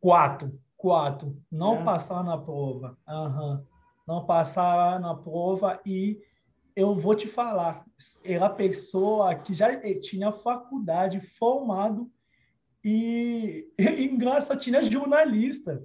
[0.00, 0.58] Quatro.
[0.76, 1.36] Quatro.
[1.50, 1.84] Não é.
[1.84, 2.96] passaram na prova.
[3.08, 3.64] Uhum.
[4.06, 6.20] Não passaram na prova e
[6.74, 7.84] eu vou te falar,
[8.24, 9.68] era pessoa que já
[10.00, 12.10] tinha faculdade formado
[12.84, 15.84] e, em graça tinha jornalista.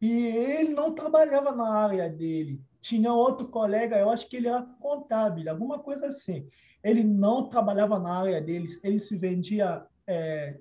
[0.00, 2.60] E ele não trabalhava na área dele.
[2.80, 6.46] Tinha outro colega, eu acho que ele era contábil, alguma coisa assim.
[6.84, 10.58] Ele não trabalhava na área deles, ele se vendia é,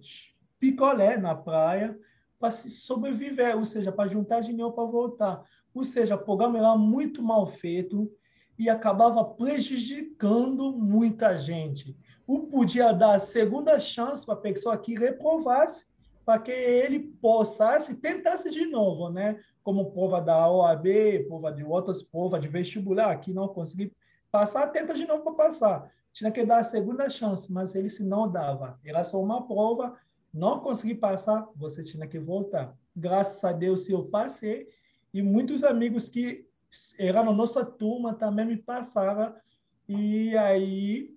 [0.58, 1.98] picolé na praia
[2.40, 5.44] para se sobreviver, ou seja, para juntar dinheiro para voltar.
[5.74, 8.10] Ou seja, o programa era muito mal feito
[8.58, 11.98] e acabava prejudicando muita gente.
[12.26, 15.86] O podia dar a segunda chance para a pessoa que reprovasse,
[16.26, 19.40] para que ele possa tentasse de novo, né?
[19.64, 23.92] Como prova da OAB, prova de outras provas de vestibular, que não consegui
[24.32, 28.02] passar, tenta de novo para passar tinha que dar a segunda chance, mas ele se
[28.02, 28.80] não dava.
[28.86, 30.00] Era só uma prova,
[30.34, 32.74] não consegui passar, você tinha que voltar.
[32.96, 34.70] Graças a Deus eu passei
[35.14, 36.48] e muitos amigos que
[36.98, 39.36] eram na nossa turma também me passaram
[39.88, 41.16] e aí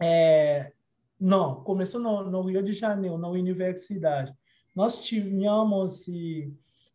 [0.00, 0.72] é,
[1.18, 4.34] não, começou no, no, Rio de Janeiro, na universidade.
[4.74, 6.50] Nós tínhamos e,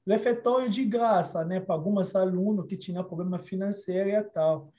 [0.07, 4.71] refeitório de graça, né, para alguns alunos que tinham problema financeiro e tal.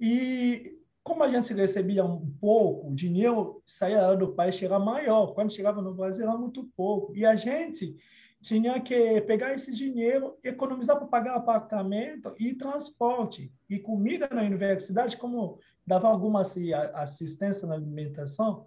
[0.00, 5.34] E como a gente recebia um pouco, o dinheiro saía do país era maior.
[5.34, 7.14] Quando chegava no Brasil era muito pouco.
[7.16, 7.96] E a gente
[8.44, 13.50] tinha que pegar esse dinheiro, economizar para pagar apartamento e transporte.
[13.70, 18.66] E comida na universidade, como dava alguma assistência na alimentação,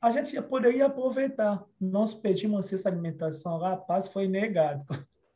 [0.00, 1.62] a gente poderia aproveitar.
[1.78, 4.86] Nós pedimos essa alimentação, rapaz, foi negado.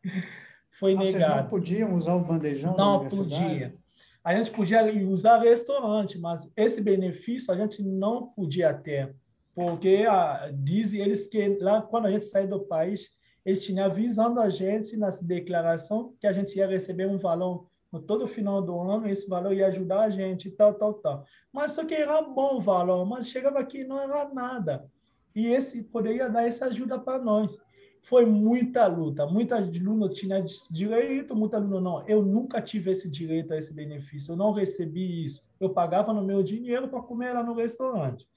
[0.73, 1.13] foi ah, negado.
[1.13, 3.43] Vocês não podiam usar o bandejão não da universidade?
[3.43, 3.85] Não podia
[4.25, 9.15] a gente podia usar restaurante, mas esse benefício a gente não podia ter,
[9.55, 13.11] porque ah, dizem eles que lá quando a gente saiu do país,
[13.45, 18.01] eles tinham avisando a gente nessa declaração que a gente ia receber um valor no
[18.01, 21.25] todo final do ano, esse valor ia ajudar a gente tal, tal, tal.
[21.53, 24.91] Mas só que era bom o valor, mas chegava aqui não era nada.
[25.33, 27.57] E esse poderia dar essa ajuda para nós
[28.05, 29.27] foi muita luta.
[29.27, 32.07] Muita aluno tinha direito, muita aluno não.
[32.07, 34.33] Eu nunca tive esse direito a esse benefício.
[34.33, 35.43] Eu não recebi isso.
[35.59, 38.29] Eu pagava no meu dinheiro para comer lá no restaurante.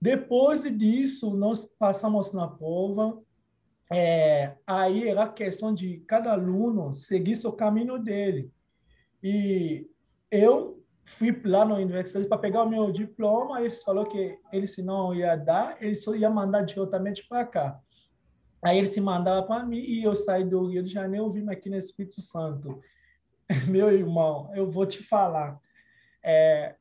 [0.00, 3.22] Depois disso, nós passamos na prova.
[3.90, 8.50] É, aí era questão de cada aluno seguir seu caminho dele.
[9.22, 9.88] E
[10.30, 13.60] eu fui lá na universidade para pegar o meu diploma.
[13.60, 17.80] Eles falou que ele se não ia dar, ele só ia mandar diretamente para cá.
[18.62, 21.70] Aí ele se mandava para mim e eu saí do Rio de Janeiro, vim aqui
[21.70, 22.80] no Espírito Santo.
[23.68, 25.60] Meu irmão, eu vou te falar.
[26.22, 26.74] É,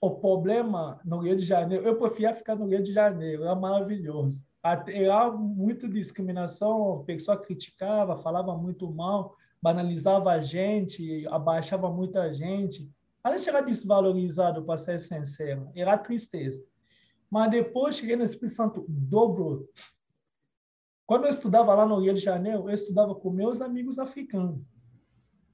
[0.00, 4.46] o problema no Rio de Janeiro, eu preferia ficar no Rio de Janeiro, era maravilhoso.
[4.62, 12.88] Era muita discriminação, a pessoa criticava, falava muito mal, banalizava a gente, abaixava muita gente.
[13.24, 16.62] A gente era desvalorizado, para ser sincero, era tristeza.
[17.30, 19.68] Mas depois cheguei no Espírito Santo, dobrou.
[21.06, 24.60] Quando eu estudava lá no Rio de Janeiro, eu estudava com meus amigos africanos.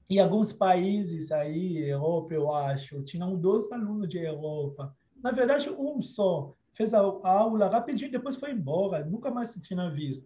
[0.09, 4.95] E alguns países aí, Europa, eu acho, tinham dois alunos de Europa.
[5.21, 6.55] Na verdade, um só.
[6.79, 10.25] Fez a aula rapidinho, depois foi embora, nunca mais se tinha visto.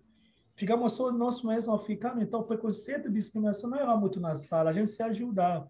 [0.55, 4.69] Ficamos só nós mesmos africanos, então o preconceito e discriminação não era muito na sala,
[4.69, 5.67] a gente se ajudava.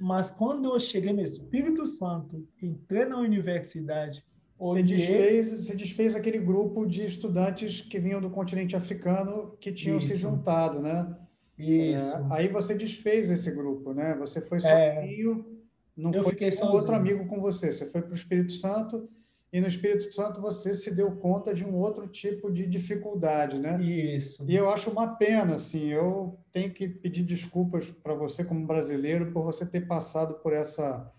[0.00, 4.24] Mas quando eu cheguei no Espírito Santo, entrei na universidade,
[4.58, 9.98] você desfez, você desfez aquele grupo de estudantes que vinham do continente africano que tinham
[9.98, 10.08] Isso.
[10.08, 11.16] se juntado, né?
[11.56, 12.16] Isso.
[12.16, 14.16] É, aí você desfez esse grupo, né?
[14.16, 14.96] Você foi é.
[14.96, 15.46] sozinho,
[15.96, 16.72] é, não foi com sozinho.
[16.72, 17.70] outro amigo com você.
[17.70, 19.08] Você foi para o Espírito Santo
[19.52, 23.82] e no Espírito Santo você se deu conta de um outro tipo de dificuldade, né?
[23.82, 24.44] Isso.
[24.48, 29.32] E eu acho uma pena, assim, eu tenho que pedir desculpas para você como brasileiro
[29.32, 31.12] por você ter passado por essa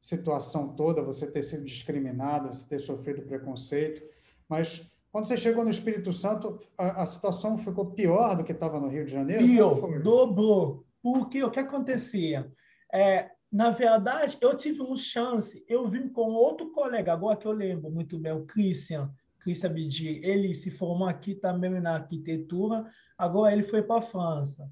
[0.00, 4.02] situação toda, você ter sido discriminado, você ter sofrido preconceito,
[4.48, 8.78] mas quando você chegou no Espírito Santo, a, a situação ficou pior do que estava
[8.78, 9.44] no Rio de Janeiro?
[9.44, 10.84] Pior, dobrou.
[11.02, 12.50] Porque o que acontecia?
[12.92, 17.52] É, na verdade, eu tive uma chance, eu vim com outro colega, agora que eu
[17.52, 22.84] lembro muito bem, o Christian, Christian Bidi, ele se formou aqui também na arquitetura,
[23.16, 24.68] agora ele foi para a França.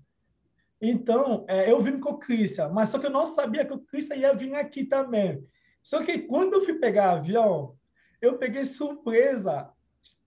[0.80, 3.80] Então, é, eu vim com o Christian, mas só que eu não sabia que o
[3.80, 5.42] Christian ia vir aqui também.
[5.82, 7.76] Só que quando eu fui pegar avião,
[8.20, 9.70] eu peguei surpresa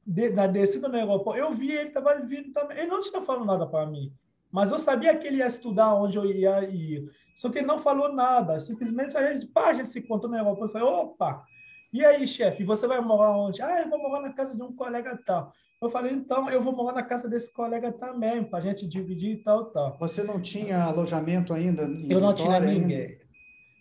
[0.05, 1.39] de, na descida no aeroporto.
[1.39, 2.77] Eu vi ele estava vindo também.
[2.77, 4.13] Ele não tinha falado nada para mim,
[4.57, 7.07] mas eu sabia que ele ia estudar onde eu ia ir.
[7.35, 8.59] Só que ele não falou nada.
[8.59, 10.75] Simplesmente a gente, pá, a gente se contou no aeroporto.
[10.75, 11.45] Eu falei, opa,
[11.93, 13.61] e aí, chefe, você vai morar onde?
[13.61, 15.53] Ah, eu vou morar na casa de um colega tal.
[15.79, 19.33] Eu falei, então, eu vou morar na casa desse colega também, para a gente dividir
[19.33, 19.95] e tal, tal.
[19.99, 21.83] Você não tinha alojamento ainda?
[22.09, 23.05] eu não tinha ninguém.
[23.05, 23.27] Ainda?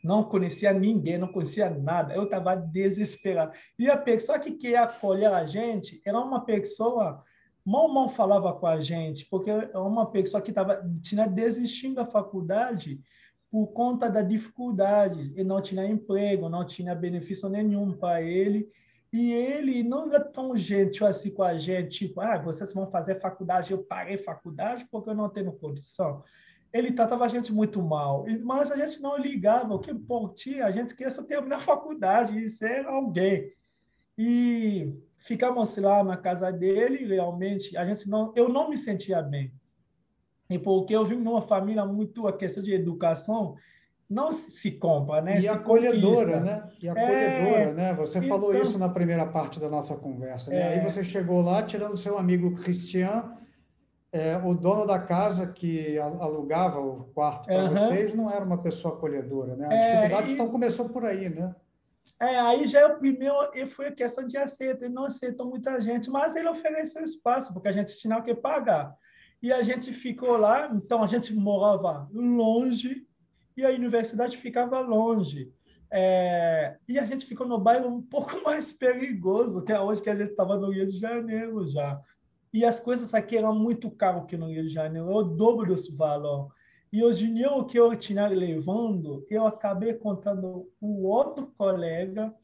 [0.05, 2.15] Não conhecia ninguém, não conhecia nada.
[2.15, 3.53] Eu estava desesperado.
[3.79, 7.25] E a pessoa que queria acolher a gente era uma pessoa
[7.67, 12.07] mal mal falava com a gente, porque é uma pessoa que tava, tinha desistindo da
[12.07, 13.01] faculdade
[13.51, 18.69] por conta da dificuldade, e não tinha emprego, não tinha benefício nenhum para ele,
[19.13, 23.21] e ele não era tão gentil assim com a gente, tipo, ah, vocês vão fazer
[23.21, 26.23] faculdade, eu parei faculdade porque eu não tenho condição.
[26.73, 30.71] Ele tratava a gente muito mal, mas a gente não ligava, o que importa, a
[30.71, 33.53] gente queria só terminar a faculdade e ser alguém.
[34.19, 39.53] E ficamos lá na casa dele, realmente, a gente não, eu não me sentia bem.
[40.49, 43.57] E porque eu vim numa família muito, a questão de educação,
[44.09, 45.39] não se compra, né?
[45.39, 46.41] E se acolhedora, conquista.
[46.41, 46.69] né?
[46.81, 47.95] E acolhedora, é, né?
[47.95, 50.59] Você então, falou isso na primeira parte da nossa conversa, né?
[50.59, 53.33] É, Aí você chegou lá, tirando seu amigo Cristian,
[54.13, 58.95] é, o dono da casa que alugava o quarto para vocês não era uma pessoa
[58.95, 59.67] acolhedora, né?
[59.69, 60.35] A é, dificuldade, e...
[60.35, 61.53] então, começou por aí, né?
[62.21, 64.85] É, aí já é o primeiro, e foi a questão de aceito.
[64.85, 68.95] Ele não aceitou muita gente, mas ele ofereceu espaço, porque a gente tinha que pagar.
[69.43, 73.07] E a gente ficou lá, então a gente morava longe
[73.57, 75.53] e a universidade ficava longe.
[75.91, 80.11] É, e a gente ficou no bairro um pouco mais perigoso que é hoje que
[80.11, 82.01] a gente estava no Rio de Janeiro já.
[82.53, 85.95] E as coisas aqui eram muito caras que no Rio de Janeiro, o dobro desse
[85.95, 86.51] valor.
[86.97, 92.35] E o dinheiro que eu tinha levando, eu acabei contando o outro colega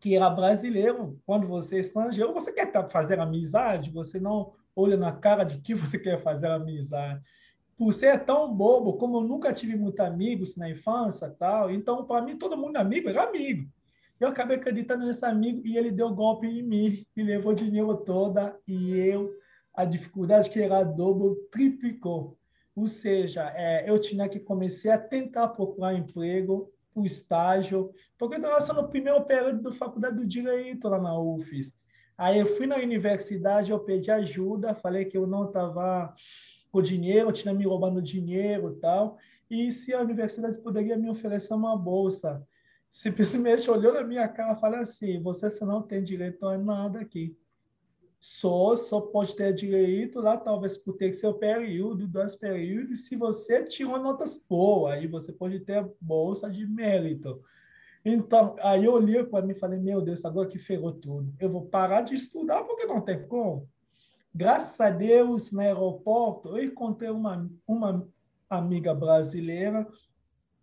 [0.00, 1.20] que era brasileiro.
[1.26, 5.74] Quando você é estrangeiro, você quer fazer amizade, você não olha na cara de que
[5.76, 7.22] você quer fazer amizade.
[7.76, 12.22] Por ser tão bobo, como eu nunca tive muitos amigos na infância, tal, então para
[12.22, 13.70] mim todo mundo amigo era amigo.
[14.18, 18.58] Eu acabei acreditando nesse amigo e ele deu golpe em mim e levou dinheiro toda
[18.66, 19.30] e eu
[19.74, 22.38] a dificuldade que era dobro triplicou.
[22.74, 28.40] Ou seja, é, eu tinha que começar a tentar procurar emprego, o estágio, porque eu
[28.40, 31.74] estava só no primeiro período da faculdade do Direito lá na UFES.
[32.16, 36.14] Aí eu fui na universidade, eu pedi ajuda, falei que eu não estava
[36.70, 39.18] com dinheiro, tinha me roubando dinheiro e tal,
[39.50, 42.46] e se a universidade poderia me oferecer uma bolsa.
[42.88, 47.36] Simplesmente olhou na minha cara e falou assim, você não tem direito a nada aqui
[48.26, 53.62] só, só pode ter direito lá, talvez por ter seu período, dois períodos, se você
[53.62, 57.42] tirou notas boas, aí você pode ter bolsa de mérito.
[58.02, 61.34] Então, aí eu olhei para mim e falei, meu Deus, agora que ferrou tudo.
[61.38, 63.68] Eu vou parar de estudar porque não tem como.
[64.34, 68.08] Graças a Deus, no aeroporto, eu encontrei uma, uma
[68.48, 69.86] amiga brasileira,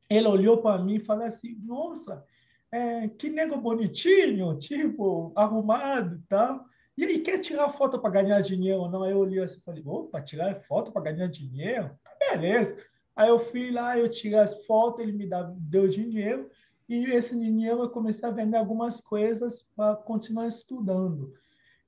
[0.09, 2.25] ele olhou para mim e falou assim, nossa,
[2.71, 6.70] é, que nego bonitinho, tipo, arrumado e tal.
[7.01, 9.01] E aí, quer tirar foto para ganhar dinheiro ou não?
[9.01, 11.89] Aí eu olhei assim e falei, opa, tirar foto para ganhar dinheiro?
[12.19, 12.77] Beleza.
[13.15, 16.47] Aí eu fui lá, eu tirei as fotos, ele me deu dinheiro,
[16.87, 21.33] e esse dinheiro eu comecei a vender algumas coisas para continuar estudando.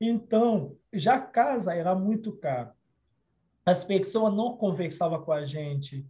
[0.02, 2.74] Então, já casa era muito cara.
[3.64, 6.04] As pessoas não conversavam com a gente.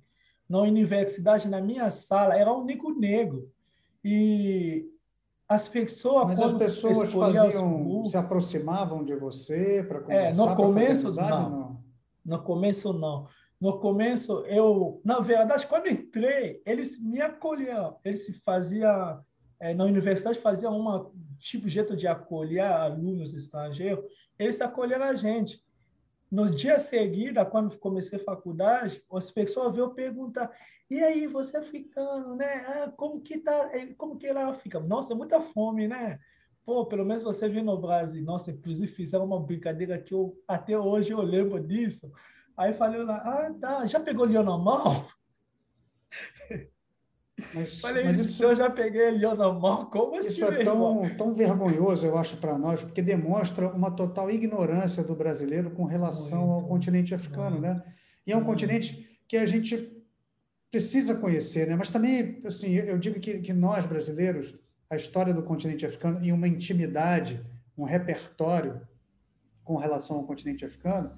[0.48, 3.52] Na universidade, na minha sala, era o único negro.
[4.02, 4.90] E
[5.54, 11.08] as pessoas mas as pessoas faziam se aproximavam de você para conversar é, no começo
[11.08, 11.50] amizade, não.
[11.50, 11.84] não.
[12.26, 13.28] no começo não
[13.60, 19.20] no começo eu na verdade quando entrei eles me acolhiam eles fazia
[19.60, 24.04] é, na universidade fazia uma tipo jeito de acolher alunos estrangeiros
[24.38, 25.64] eles acolheram a gente
[26.34, 30.52] no dia seguinte, quando comecei a faculdade, as pessoas veio perguntar:
[30.90, 32.66] e aí, você é africano, né?
[32.68, 33.70] Ah, como que tá?
[33.72, 34.80] Eh, como que ela fica?
[34.80, 36.20] Nossa, é muita fome, né?
[36.66, 38.24] Pô, pelo menos você viu no Brasil.
[38.24, 42.12] Nossa, inclusive fizeram uma brincadeira que eu até hoje eu lembro disso.
[42.58, 45.06] Aí falei lá: ah, tá, já pegou na mão?
[47.54, 50.30] Mas, Falei, mas isso, eu já peguei ele na mão, como assim?
[50.30, 55.16] Isso é tão, tão vergonhoso, eu acho, para nós, porque demonstra uma total ignorância do
[55.16, 57.84] brasileiro com relação muito, ao continente africano, né?
[58.26, 58.50] E é um muito.
[58.50, 59.92] continente que a gente
[60.72, 61.76] precisa conhecer, né?
[61.76, 64.56] Mas também, assim, eu digo que, que nós, brasileiros,
[64.90, 67.44] a história do continente africano e uma intimidade
[67.78, 68.82] um repertório
[69.64, 71.12] com relação ao continente africano,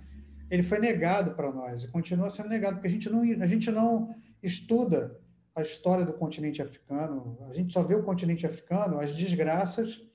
[0.50, 3.72] ele foi negado para nós e continua sendo negado, porque a gente não, a gente
[3.72, 5.20] não estuda
[5.56, 10.06] a história do continente africano, a gente só vê o continente africano, as desgraças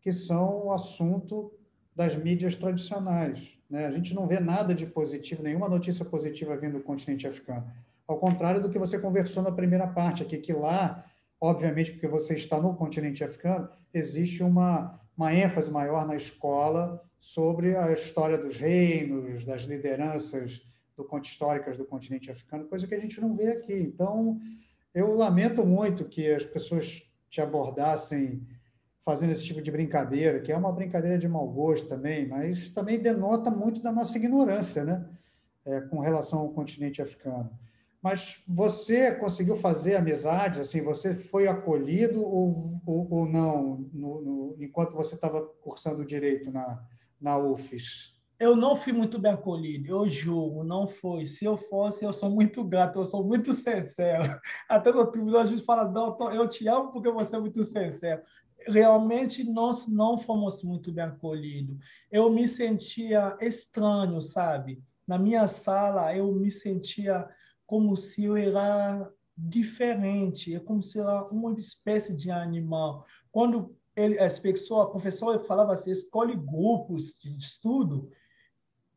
[0.00, 1.52] que são o assunto
[1.94, 3.58] das mídias tradicionais.
[3.68, 3.86] Né?
[3.86, 7.70] A gente não vê nada de positivo, nenhuma notícia positiva vindo do continente africano.
[8.08, 11.04] Ao contrário do que você conversou na primeira parte aqui, que lá,
[11.40, 17.76] obviamente, porque você está no continente africano, existe uma, uma ênfase maior na escola sobre
[17.76, 20.62] a história dos reinos, das lideranças
[20.96, 23.74] do, históricas do continente africano, coisa que a gente não vê aqui.
[23.74, 24.40] Então,
[24.96, 28.48] eu lamento muito que as pessoas te abordassem
[29.02, 32.98] fazendo esse tipo de brincadeira, que é uma brincadeira de mau gosto também, mas também
[32.98, 35.06] denota muito da nossa ignorância, né?
[35.66, 37.50] É, com relação ao continente africano.
[38.00, 40.60] Mas você conseguiu fazer amizades?
[40.60, 46.50] Assim, você foi acolhido ou, ou, ou não no, no, enquanto você estava cursando direito
[46.50, 46.82] na,
[47.20, 48.15] na UFES?
[48.38, 51.26] Eu não fui muito bem acolhido, eu julgo, não foi.
[51.26, 54.38] Se eu fosse, eu sou muito gato, eu sou muito sincero.
[54.68, 58.22] Até no tribunal a gente fala, não, eu te amo porque você é muito sincero.
[58.68, 61.78] Realmente nós não fomos muito bem acolhidos.
[62.10, 64.82] Eu me sentia estranho, sabe?
[65.06, 67.26] Na minha sala, eu me sentia
[67.66, 73.06] como se eu era diferente, é como se eu era uma espécie de animal.
[73.30, 78.10] Quando ele, a pessoa, a professora falava assim, escolhe grupos de estudo.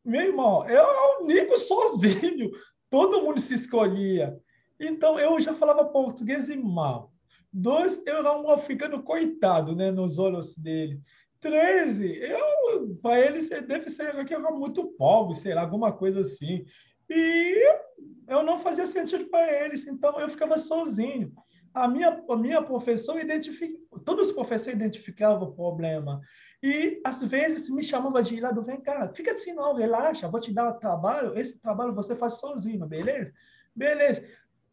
[0.04, 2.50] Meu irmão, eu o único sozinho,
[2.88, 4.38] todo mundo se escolhia.
[4.78, 7.12] Então, eu já falava português e mal.
[7.52, 11.00] Dois, eu era um africano coitado, né, nos olhos dele.
[11.40, 16.20] Treze, eu, para ele, deve ser que eu era muito pobre, sei lá, alguma coisa
[16.20, 16.64] assim.
[17.08, 17.66] E
[18.28, 21.32] eu não fazia sentido para eles, então eu ficava sozinho
[21.74, 26.20] a minha, a minha professora identifica, todos os professores identificavam o problema.
[26.62, 30.52] E, às vezes, me chamava de lado, vem cá, fica assim não, relaxa, vou te
[30.52, 33.32] dar trabalho, esse trabalho você faz sozinho, beleza?
[33.74, 34.22] Beleza.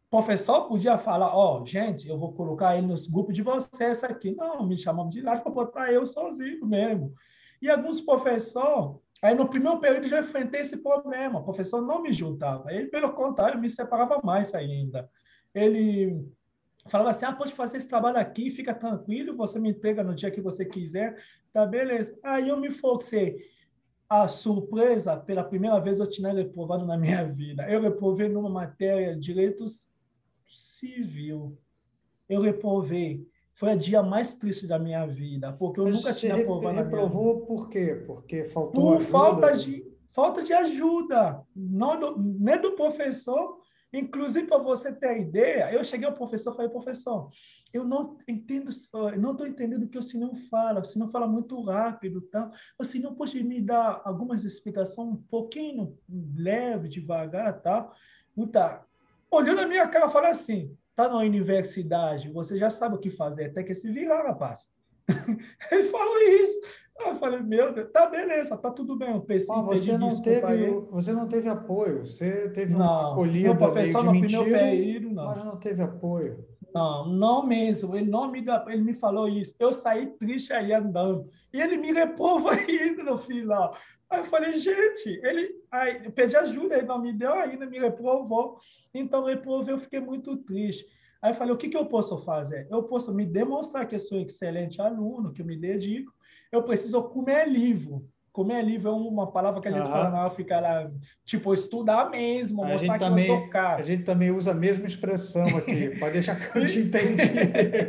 [0.08, 4.04] O professor podia falar, ó, oh, gente, eu vou colocar ele nos grupos de vocês
[4.04, 4.34] aqui.
[4.36, 7.14] Não, me chamam de lado para botar eu sozinho mesmo.
[7.62, 12.14] E alguns professores, aí no primeiro período já enfrentei esse problema, o professor não me
[12.14, 15.10] juntava, ele, pelo contrário, me separava mais ainda.
[15.54, 16.26] Ele
[16.88, 20.32] falava assim: ah, pode fazer esse trabalho aqui, fica tranquilo, você me entrega no dia
[20.32, 21.18] que você quiser,
[21.54, 22.18] tá beleza.
[22.24, 23.38] Aí eu me foquei.
[24.10, 27.70] A surpresa, pela primeira vez eu tinha reprovado na minha vida.
[27.70, 29.90] Eu reprovei numa matéria de direitos
[30.48, 31.58] civil.
[32.30, 33.28] Eu reprovei.
[33.54, 36.76] Foi o dia mais triste da minha vida, porque eu Mas nunca tinha reprovado.
[36.76, 38.04] Você reprovou por quê?
[38.06, 39.12] Porque faltou por ajuda?
[39.12, 43.60] falta de falta de ajuda, não do, nem do professor
[43.94, 47.30] Inclusive, para você ter ideia, eu cheguei ao professor e falei, professor,
[47.74, 48.70] eu não entendo,
[49.18, 52.52] não estou entendendo o que o senhor fala, o senhor fala muito rápido, tá?
[52.78, 55.98] o senhor pode me dar algumas explicações um pouquinho
[56.36, 57.92] leve, devagar, tá?
[58.52, 58.86] Tá.
[59.32, 63.46] Olhou na minha cara falou assim, tá na universidade, você já sabe o que fazer,
[63.46, 64.70] até que se virar, rapaz.
[65.72, 66.60] Ele falou isso.
[67.00, 69.12] Eu falei, meu Deus, tá beleza, tá tudo bem.
[69.12, 73.72] Eu pensei, ah, você não teve, você não teve apoio, você teve não, uma acolhida
[73.72, 75.26] meio de mentira, período, não.
[75.26, 76.46] mas não teve apoio.
[76.74, 77.96] Não, não mesmo.
[77.96, 79.56] Ele não me ele me falou isso.
[79.60, 83.76] Eu saí triste aí andando e ele me reprovou ainda no final.
[84.10, 87.80] Aí eu falei, gente, ele aí, eu pedi ajuda, ele não me deu ainda, me
[87.80, 88.58] reprovou.
[88.94, 90.86] Então, reprovou, eu fiquei muito triste.
[91.22, 92.68] Aí eu falei, o que, que eu posso fazer?
[92.70, 96.14] Eu posso me demonstrar que eu sou um excelente aluno, que eu me dedico,
[96.52, 98.08] eu preciso comer livro.
[98.38, 99.92] Comer livro é uma palavra que a gente uhum.
[99.92, 100.92] fala na África, lá,
[101.26, 103.78] tipo, estudar mesmo, a mostrar que também, eu sou cara.
[103.78, 107.24] A gente também usa a mesma expressão aqui, para deixar que eu te entendi.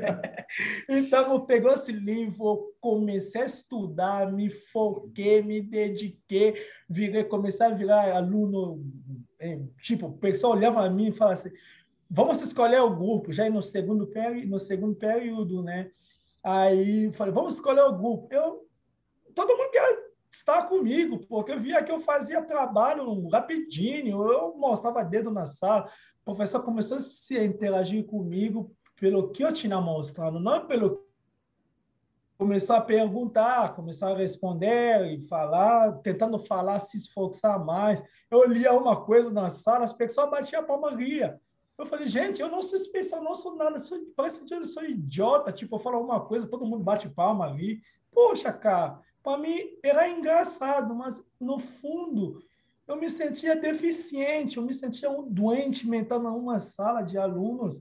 [0.89, 6.55] então, eu peguei esse livro, comecei a estudar, me foquei, me dediquei,
[6.89, 8.83] virei, comecei a virar aluno,
[9.39, 11.51] eh, tipo, o pessoal olhava para mim e falava assim,
[12.11, 14.11] vamos escolher o grupo, já no segundo,
[14.47, 15.91] no segundo período, né?
[16.51, 18.27] Aí falei, vamos escolher o grupo.
[18.31, 18.67] Eu,
[19.35, 19.99] todo mundo quer
[20.31, 25.91] estar comigo, porque eu via que eu fazia trabalho rapidinho, eu mostrava dedo na sala.
[26.23, 31.07] O professor começou a se interagir comigo pelo que eu tinha mostrado, não pelo
[32.39, 38.03] começou a perguntar, começou a responder e falar, tentando falar, se esforçar mais.
[38.31, 41.39] Eu lia uma coisa na sala, as pessoas batiam a palma ria.
[41.79, 44.85] Eu falei, gente, eu não sou especial, não sou nada, sou, parece que eu sou
[44.85, 47.81] idiota, tipo, eu falo alguma coisa, todo mundo bate palma ali.
[48.11, 52.43] Poxa, cara, para mim era engraçado, mas no fundo
[52.89, 57.81] eu me sentia deficiente, eu me sentia um doente mental numa sala de alunos.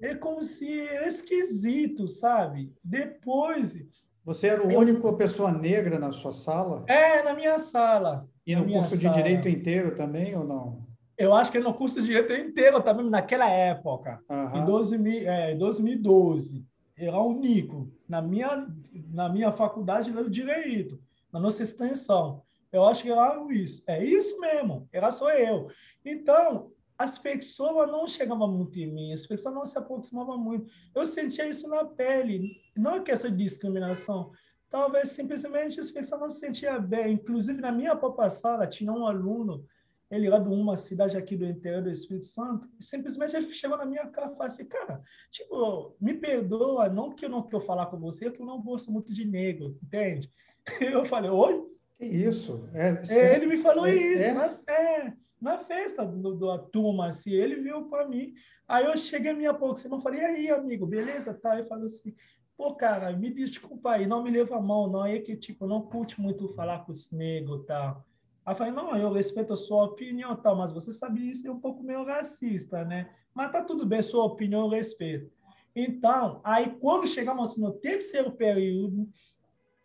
[0.00, 2.72] É como se é esquisito, sabe?
[2.82, 3.76] Depois
[4.24, 4.78] Você era o eu...
[4.78, 6.84] único pessoa negra na sua sala?
[6.88, 8.28] É, na minha sala.
[8.44, 9.14] E no curso sala.
[9.14, 10.87] de direito inteiro também ou não?
[11.18, 14.56] Eu acho que no curso de direito inteiro também, naquela época, uhum.
[14.56, 16.64] em 2000, é, 2012,
[16.96, 17.90] era único.
[18.08, 18.68] Na minha,
[19.10, 21.00] na minha faculdade era direito,
[21.32, 22.42] na nossa extensão.
[22.70, 23.82] Eu acho que era isso.
[23.84, 25.68] É isso mesmo, era só eu.
[26.04, 30.70] Então, as pessoas não chegavam muito em mim, as pessoas não se aproximavam muito.
[30.94, 32.60] Eu sentia isso na pele.
[32.76, 34.30] Não é questão de discriminação.
[34.70, 37.14] Talvez simplesmente as pessoas não se sentiam bem.
[37.14, 39.64] Inclusive, na minha própria sala, tinha um aluno
[40.10, 43.76] ele era de uma cidade aqui do interior do Espírito Santo, e simplesmente ele chegou
[43.76, 47.60] na minha cara e falou assim, cara, tipo, me perdoa, não que eu não quero
[47.60, 50.30] falar com você, é que eu não gosto muito de negros, entende?
[50.80, 51.66] Eu falei, oi?
[51.96, 52.68] Que isso?
[52.74, 54.34] É, é ele me falou é, isso, é?
[54.34, 58.34] Mas, é, na festa do, da turma, assim, ele viu para mim.
[58.66, 61.32] Aí eu cheguei a minha aproximar, falei, e aí, amigo, beleza?
[61.32, 62.14] Tá, ele falou assim,
[62.56, 65.80] pô, cara, me desculpa aí, não me leva a mão, não, é que, tipo, não
[65.80, 67.94] curte muito falar com os negros, tal.
[67.94, 68.04] Tá?
[68.48, 71.60] Eu falei, não, eu respeito a sua opinião tal, mas você sabe isso é um
[71.60, 73.10] pouco meio racista, né?
[73.34, 75.30] Mas tá tudo bem, sua opinião eu respeito.
[75.74, 79.08] Então, aí quando chegamos no terceiro período,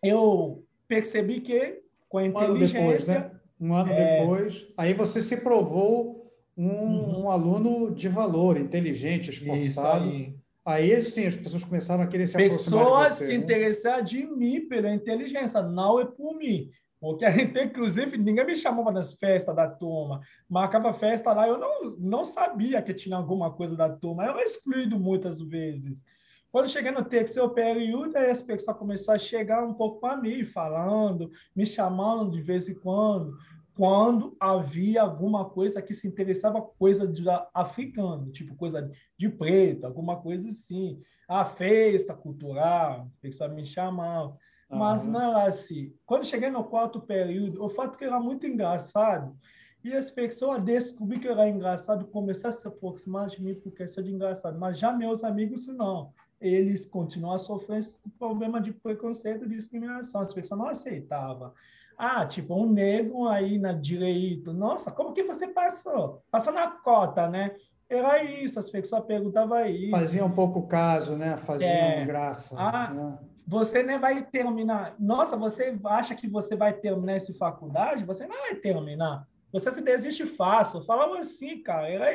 [0.04, 2.80] eu percebi que com a inteligência...
[2.80, 3.32] Um ano depois, né?
[3.60, 4.20] Um ano é...
[4.20, 7.24] depois, aí você se provou um, uhum.
[7.24, 10.06] um aluno de valor, inteligente, esforçado.
[10.06, 10.36] Aí.
[10.66, 11.04] aí.
[11.04, 13.10] sim, as pessoas começaram a querer se pessoas aproximar de você.
[13.10, 13.44] Pessoas se né?
[13.44, 16.70] interessar de mim pela inteligência, não é por mim.
[17.04, 20.22] Porque a gente, inclusive, ninguém me chamava nas festas da turma.
[20.48, 24.24] Marcava festa lá, eu não, não sabia que tinha alguma coisa da turma.
[24.24, 26.02] Eu era excluído muitas vezes.
[26.50, 30.46] Quando cheguei no terceiro período, aí as pessoas começaram a chegar um pouco para mim,
[30.46, 33.36] falando, me chamando de vez em quando,
[33.76, 40.22] quando havia alguma coisa que se interessava coisa de africano, tipo coisa de preto, alguma
[40.22, 41.02] coisa assim.
[41.28, 44.38] A festa cultural, a pessoa me chamava.
[44.70, 45.94] Mas não assim.
[46.06, 49.36] Quando cheguei no quarto período, o fato que era muito engraçado,
[49.84, 54.04] e as pessoas descobriram que era engraçado, começaram a se aproximar de mim por questão
[54.04, 54.58] de engraçado.
[54.58, 56.14] Mas já meus amigos, não.
[56.40, 60.22] Eles continuam a sofrer esse problema de preconceito e discriminação.
[60.22, 61.52] As pessoas não aceitavam.
[61.98, 64.54] Ah, tipo, um negro aí na direita.
[64.54, 66.24] Nossa, como que você passou?
[66.32, 67.56] Passou na cota, né?
[67.90, 69.92] Era isso, as pessoas perguntavam isso.
[69.92, 71.38] Fazia um pouco caso, né?
[71.38, 72.06] Faziam é.
[72.06, 72.56] graça.
[72.58, 73.20] Ah, né?
[73.46, 74.96] Você nem vai terminar.
[74.98, 78.06] Nossa, você acha que você vai terminar essa faculdade?
[78.06, 79.28] Você não vai terminar.
[79.52, 80.80] Você se desiste fácil.
[80.80, 81.90] Eu falava assim, cara.
[81.90, 82.12] Era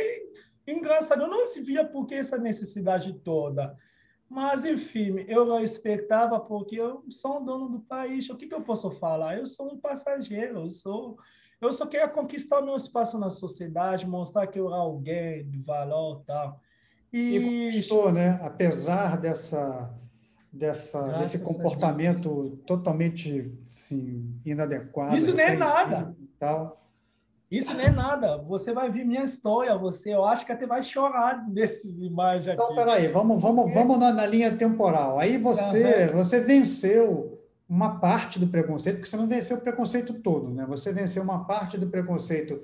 [0.67, 1.23] engraçado.
[1.23, 3.77] Eu não se via por que essa necessidade toda.
[4.29, 8.29] Mas, enfim, eu respeitava porque eu sou um dono do país.
[8.29, 9.39] O que, que eu posso falar?
[9.39, 10.61] Eu sou um passageiro.
[10.61, 11.19] Eu sou.
[11.61, 15.59] Eu só queria conquistar o meu espaço na sociedade, mostrar que eu era alguém de
[15.59, 16.61] valor tal.
[17.13, 18.39] E, e conquistou, né?
[18.43, 19.93] Apesar dessa
[20.53, 25.17] dessa, desse comportamento totalmente assim, inadequado.
[25.17, 26.17] Isso nem é nada.
[26.39, 26.79] Tal.
[27.51, 28.39] Isso nem é nada.
[28.39, 32.67] Você vai ver minha história, você, eu acho que até vai chorar dessas imagens então,
[32.67, 32.75] aqui.
[32.75, 35.19] Então, peraí, vamos, vamos, vamos na, na linha temporal.
[35.19, 36.19] Aí você, uhum.
[36.19, 37.39] você venceu
[37.69, 40.65] uma parte do preconceito, porque você não venceu o preconceito todo, né?
[40.69, 42.61] Você venceu uma parte do preconceito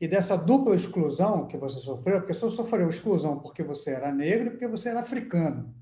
[0.00, 4.48] e dessa dupla exclusão que você sofreu, porque você sofreu exclusão porque você era negro
[4.48, 5.74] e porque você era africano.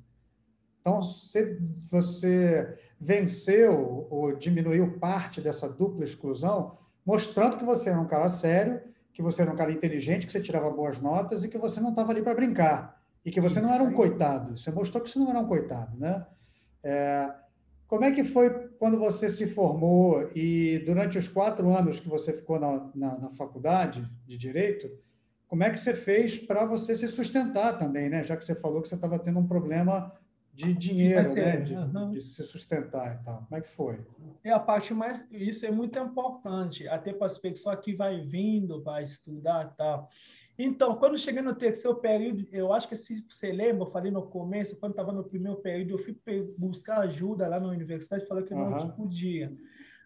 [0.86, 1.58] Então, você,
[1.90, 6.76] você venceu ou diminuiu parte dessa dupla exclusão,
[7.06, 10.42] mostrando que você era um cara sério, que você era um cara inteligente, que você
[10.42, 13.00] tirava boas notas e que você não estava ali para brincar.
[13.24, 14.58] E que você Isso, não era um coitado.
[14.58, 16.26] Você mostrou que você não era um coitado, né?
[16.82, 17.32] É,
[17.86, 22.34] como é que foi quando você se formou e durante os quatro anos que você
[22.34, 24.90] ficou na, na, na faculdade de Direito,
[25.48, 28.22] como é que você fez para você se sustentar também, né?
[28.22, 30.12] Já que você falou que você estava tendo um problema
[30.54, 31.56] de dinheiro, né?
[31.56, 32.10] De, uhum.
[32.10, 33.42] de, se sustentar e tal.
[33.42, 34.00] Como é que foi?
[34.44, 35.26] É a parte mais.
[35.32, 40.08] Isso é muito importante, até para as pessoas que vai vindo para estudar e tal.
[40.56, 44.22] Então, quando cheguei no terceiro período, eu acho que se você lembra, eu falei no
[44.22, 46.16] começo, quando estava no primeiro período, eu fui
[46.56, 48.70] buscar ajuda lá na universidade, falou que uhum.
[48.70, 49.52] não podia.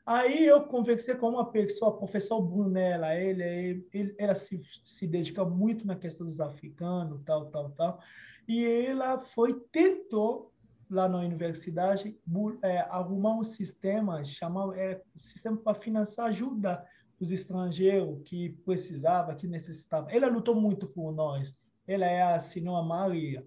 [0.07, 5.07] Aí eu conversei com uma pessoa, o professor Brunella, ele, ele, ele ela se, se
[5.07, 8.01] dedica muito na questão dos africanos, tal, tal, tal.
[8.49, 10.51] E ela foi, tentou,
[10.91, 12.19] lá na universidade,
[12.63, 16.83] é, arrumar um sistema, chamar, é, sistema para financiar ajuda
[17.21, 20.11] os estrangeiros que precisava, que necessitava.
[20.11, 21.55] Ela lutou muito por nós.
[21.87, 23.47] Ela é a senhora Maria.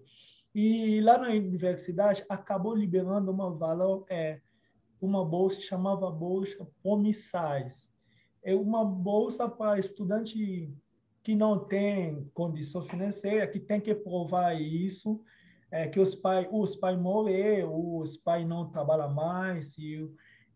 [0.54, 4.40] E lá na universidade acabou liberando uma valor é
[5.00, 7.90] uma bolsa chamava bolsa Pomissais.
[8.42, 10.72] É uma bolsa para estudante
[11.22, 15.20] que não tem condição financeira, que tem que provar isso,
[15.70, 20.06] é, que os pais os pai morreram, os pais não trabalham mais, e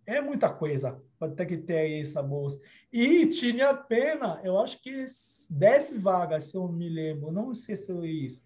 [0.05, 2.61] é muita coisa para ter que ter essa bolsa.
[2.93, 5.05] E tinha pena, eu acho que
[5.51, 8.43] 10 vagas, se eu me lembro, não sei se é isso.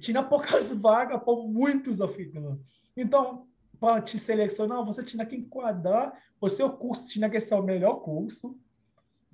[0.00, 2.58] Tinha poucas vagas para muitos africanos.
[2.96, 3.46] Então,
[3.78, 7.96] para te selecionar, você tinha que enquadrar o seu curso, tinha que ser o melhor
[7.96, 8.58] curso,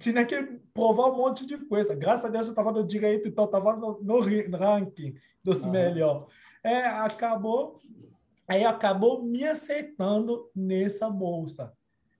[0.00, 0.42] tinha que
[0.72, 1.94] provar um monte de coisa.
[1.94, 4.18] Graças a Deus eu estava no direito, então estava no, no,
[4.56, 5.70] ranking dos uhum.
[5.70, 6.26] melhores.
[6.64, 7.78] É, acabou,
[8.48, 11.72] aí acabou me aceitando nessa bolsa.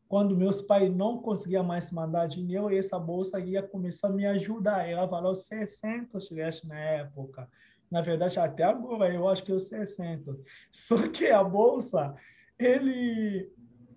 [0.06, 4.86] Quando meus pais não conseguiam mais mandar dinheiro, essa bolsa ia começar a me ajudar.
[4.86, 7.48] Ela valeu 60 reais na época.
[7.90, 10.36] Na verdade, até agora, eu acho que eu 60.
[10.70, 12.14] Só que a bolsa,
[12.58, 13.50] ele...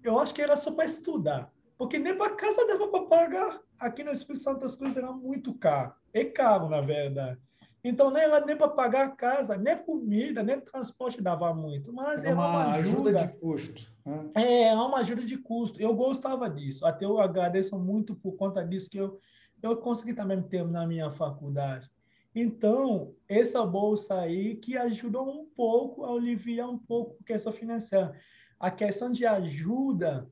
[0.04, 1.52] Eu acho que era só para estudar.
[1.78, 3.60] Porque nem para casa dava para pagar.
[3.80, 5.94] Aqui no Espírito Santo as coisas eram muito caras.
[6.14, 7.40] É caro, na verdade.
[7.84, 11.92] Então, nem, nem para pagar a casa, nem comida, nem transporte dava muito.
[11.92, 13.10] Mas era uma, uma ajuda.
[13.10, 13.28] ajuda.
[13.28, 13.94] de custo.
[14.06, 14.32] Né?
[14.36, 15.82] É, é uma ajuda de custo.
[15.82, 16.86] Eu gostava disso.
[16.86, 19.20] Até eu agradeço muito por conta disso que eu,
[19.62, 21.92] eu consegui também terminar minha faculdade.
[22.34, 28.18] Então, essa bolsa aí que ajudou um pouco a aliviar um pouco a questão financeira.
[28.58, 30.32] A questão de ajuda,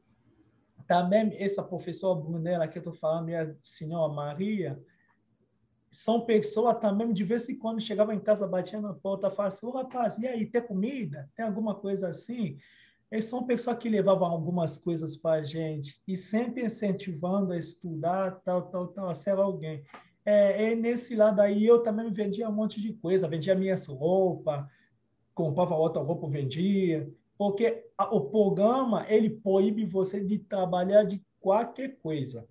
[0.91, 4.77] também essa professora Brunella que eu estou falando, minha senhora Maria,
[5.89, 9.65] são pessoas também, de vez em quando chegava em casa, batia na porta, falava assim,
[9.65, 11.29] oh, rapaz, e aí, tem comida?
[11.33, 12.57] Tem alguma coisa assim?
[13.09, 18.41] Eles são pessoas que levavam algumas coisas para a gente e sempre incentivando a estudar,
[18.43, 19.85] tal, tal, tal, a ser alguém.
[20.25, 24.65] É, é, nesse lado aí eu também vendia um monte de coisa, vendia minhas roupas,
[25.33, 27.09] comprava outra roupa, vendia,
[27.41, 32.47] porque o programa, ele proíbe você de trabalhar de qualquer coisa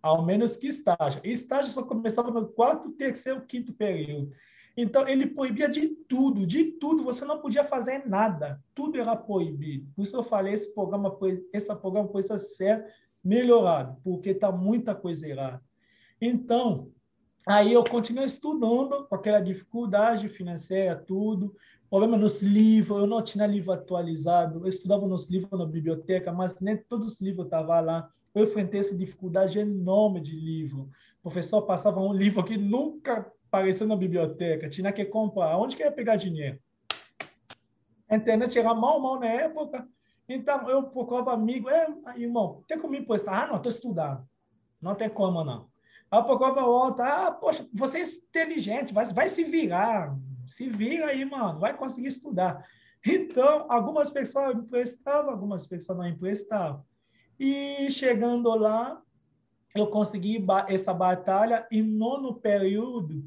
[0.00, 1.20] ao menos que estágio.
[1.24, 4.30] estágio só começava no quarto, terceiro, quinto período.
[4.76, 7.02] Então, ele proibia de tudo, de tudo.
[7.02, 8.62] Você não podia fazer nada.
[8.76, 9.90] Tudo era proibido.
[9.96, 11.18] Por isso eu falei, esse programa,
[11.52, 12.86] esse programa precisa ser
[13.24, 15.60] melhorado, porque está muita coisa errada.
[16.20, 16.92] Então,
[17.44, 21.56] aí eu continuei estudando com aquela dificuldade financeira, tudo.
[21.90, 24.60] Problema nos livros, eu não tinha livro atualizado.
[24.60, 28.80] Eu estudava nos livros na biblioteca, mas nem todos os livros estavam lá eu enfrentei
[28.80, 30.90] essa dificuldade enorme de livro.
[31.18, 35.58] O professor passava um livro que nunca apareceu na biblioteca, tinha que comprar.
[35.58, 36.58] Onde que ia pegar dinheiro?
[38.08, 39.86] A internet era mal, mal na época.
[40.28, 41.86] Então, eu procurava amigo, é,
[42.16, 43.44] irmão, tem como me emprestar?
[43.44, 44.26] Ah, não, estou estudando.
[44.80, 45.68] Não tem como, não.
[46.10, 50.16] Aí eu procurava outra, ah, poxa, você é inteligente, vai, vai se virar.
[50.48, 52.66] Se vira aí, mano, vai conseguir estudar.
[53.06, 56.84] Então, algumas pessoas emprestavam, algumas pessoas não emprestavam.
[57.38, 59.00] E chegando lá,
[59.74, 63.24] eu consegui essa batalha e nono período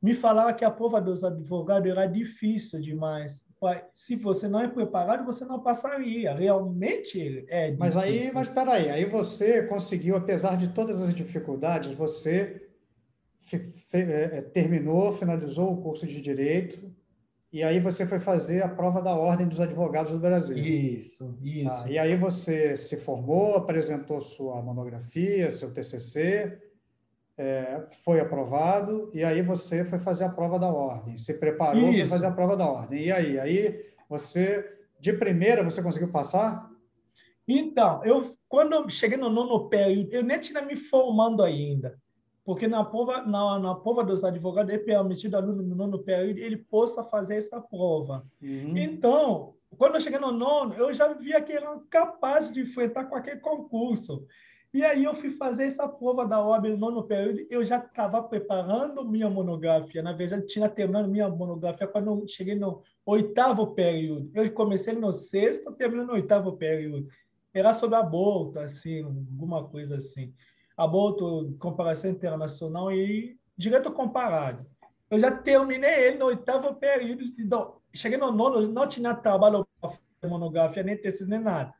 [0.00, 3.46] me falava que a prova dos advogados era difícil demais.
[3.94, 6.34] Se você não é preparado, você não passaria.
[6.34, 7.78] Realmente é difícil.
[7.78, 12.68] Mas aí, mas espera aí, aí você conseguiu, apesar de todas as dificuldades, você
[14.52, 16.92] terminou, finalizou o curso de direito,
[17.52, 20.56] e aí você foi fazer a prova da Ordem dos Advogados do Brasil.
[20.56, 21.84] Isso, isso.
[21.84, 26.58] Ah, e aí você se formou, apresentou sua monografia, seu TCC,
[27.36, 31.18] é, foi aprovado, e aí você foi fazer a prova da Ordem.
[31.18, 33.04] Se preparou para fazer a prova da Ordem.
[33.04, 33.38] E aí?
[33.38, 34.64] Aí você,
[34.98, 36.70] de primeira, você conseguiu passar?
[37.46, 42.00] Então, eu quando eu cheguei no nono período, eu nem tinha me formando ainda
[42.44, 46.56] porque na prova, na, na prova dos advogados é permitido aluno no nono período ele
[46.56, 48.24] possa fazer essa prova.
[48.42, 48.76] Uhum.
[48.76, 53.40] Então, quando eu cheguei no nono, eu já via que era capaz de enfrentar qualquer
[53.40, 54.26] concurso.
[54.74, 58.22] E aí eu fui fazer essa prova da OAB no nono período, eu já estava
[58.22, 60.02] preparando minha monografia.
[60.02, 64.30] Na verdade, tinha terminado minha monografia quando eu cheguei no oitavo período.
[64.34, 67.06] Eu comecei no sexto, terminei no oitavo período.
[67.52, 70.32] Era sobre aborto, assim, alguma coisa assim
[70.76, 74.66] aborto, comparação internacional e direito comparado.
[75.10, 80.30] Eu já terminei ele no oitavo período, então, cheguei no nono, não tinha trabalho para
[80.30, 81.74] monografia, nem tesis, nem nada.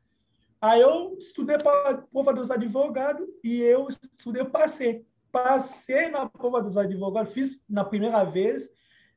[0.61, 5.05] Aí eu estudei para a prova dos advogados e eu estudei, passei.
[5.33, 8.69] Passei na prova dos advogados, fiz na primeira vez,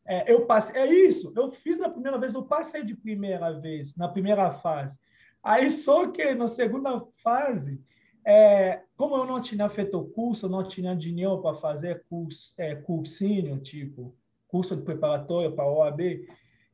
[0.08, 3.96] é, eu passei, é isso, eu fiz na primeira vez, eu passei de primeira vez,
[3.98, 5.00] na primeira fase.
[5.44, 7.84] Aí só que na segunda fase,
[8.26, 13.60] é, como eu não tinha feito curso, não tinha dinheiro para fazer curso, é, cursinho,
[13.60, 14.16] tipo,
[14.48, 16.28] curso de preparatório para a OAB,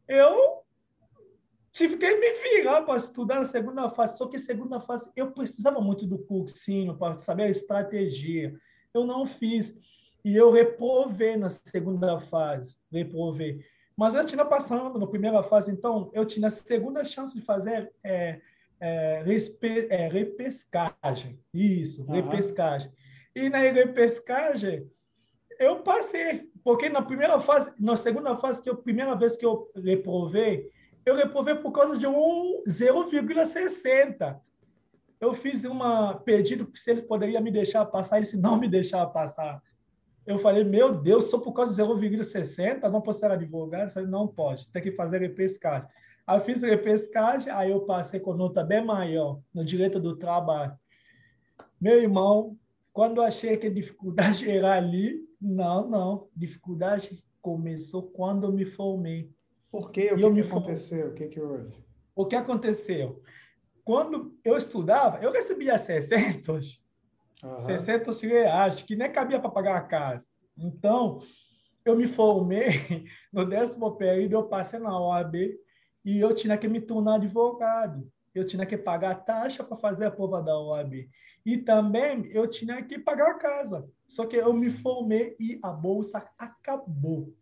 [0.07, 0.61] eu
[1.73, 4.17] tive que me virar para estudar a segunda fase.
[4.17, 8.55] Só que segunda fase eu precisava muito do cursinho para saber a estratégia.
[8.93, 9.77] Eu não fiz.
[10.23, 13.65] E eu reprovei na segunda fase, reprovei.
[13.97, 17.91] Mas eu tinha passando na primeira fase, então eu tinha a segunda chance de fazer
[18.03, 18.39] é,
[18.81, 21.39] é, respe, é, repescagem.
[21.53, 22.13] Isso, uhum.
[22.13, 22.91] repescagem.
[23.35, 24.89] E na repescagem
[25.59, 29.71] eu passei, porque na primeira fase, na segunda fase, que a primeira vez que eu
[29.75, 30.67] reprovei,
[31.05, 34.39] eu reprovei por causa de um 0,60.
[35.19, 39.09] Eu fiz uma pedido se ele poderia me deixar passar, ele disse não me deixava
[39.11, 39.61] passar.
[40.25, 43.89] Eu falei, meu Deus, só por causa de 0,60, não posso ser advogado?
[43.89, 45.87] Eu falei, não pode, tem que fazer repescagem.
[46.31, 50.71] Aí eu fiz repescagem, aí eu passei com nota bem maior no direito do trabalho.
[51.79, 52.57] Meu irmão,
[52.93, 56.29] quando achei que a dificuldade era ali, não, não.
[56.33, 59.29] Dificuldade começou quando eu me formei.
[59.69, 60.13] Por quê?
[60.13, 61.07] O que, que aconteceu?
[61.09, 61.73] O que, que houve?
[62.15, 63.21] O que aconteceu?
[63.83, 66.81] Quando eu estudava, eu recebia 600,
[67.43, 67.59] uhum.
[67.59, 70.27] 600 reais, que nem cabia para pagar a casa.
[70.57, 71.19] Então,
[71.83, 72.69] eu me formei
[73.33, 75.59] no décimo período, eu passei na OAB
[76.03, 78.09] e eu tinha que me tornar advogado.
[78.33, 81.09] Eu tinha que pagar a taxa para fazer a prova da OAB.
[81.45, 83.85] E também eu tinha que pagar a casa.
[84.07, 87.33] Só que eu me formei e a bolsa acabou.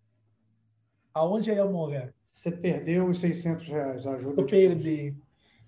[1.14, 2.14] Aonde eu ia morar?
[2.32, 5.16] Você perdeu os 600 reais, ajuda Eu perdi.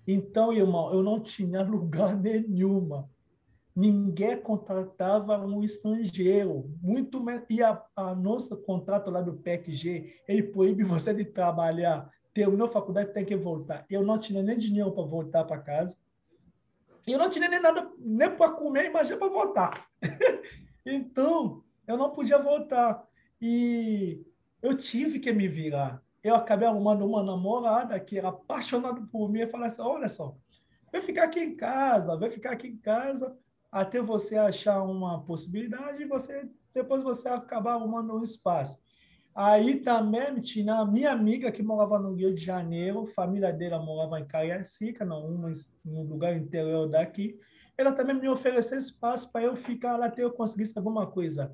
[0.06, 3.08] Então, irmão, eu não tinha lugar nenhuma.
[3.74, 6.70] Ninguém contratava um estrangeiro.
[6.82, 7.44] Muito menos.
[7.48, 12.10] E a, a nosso contrato lá do PECG, ele proíbe você de trabalhar.
[12.32, 13.84] Terminou a faculdade, tem que voltar.
[13.90, 15.96] Eu não tinha nem dinheiro para voltar para casa.
[17.06, 19.86] Eu não tinha nem nada, nem para comer, imagina para voltar.
[20.86, 23.06] então, eu não podia voltar.
[23.40, 24.24] E
[24.62, 29.40] eu tive que me virar eu acabei arrumando uma namorada que era apaixonada por mim
[29.40, 30.36] e falei assim: olha só,
[30.90, 33.36] vai ficar aqui em casa, vai ficar aqui em casa
[33.70, 38.78] até você achar uma possibilidade e você depois você acabar arrumando um espaço.
[39.34, 44.20] Aí também tinha a minha amiga que morava no Rio de Janeiro, família dela morava
[44.20, 45.52] em Cariacica, num,
[45.84, 47.38] num lugar interior daqui.
[47.76, 51.50] Ela também me ofereceu espaço para eu ficar lá até eu conseguisse alguma coisa.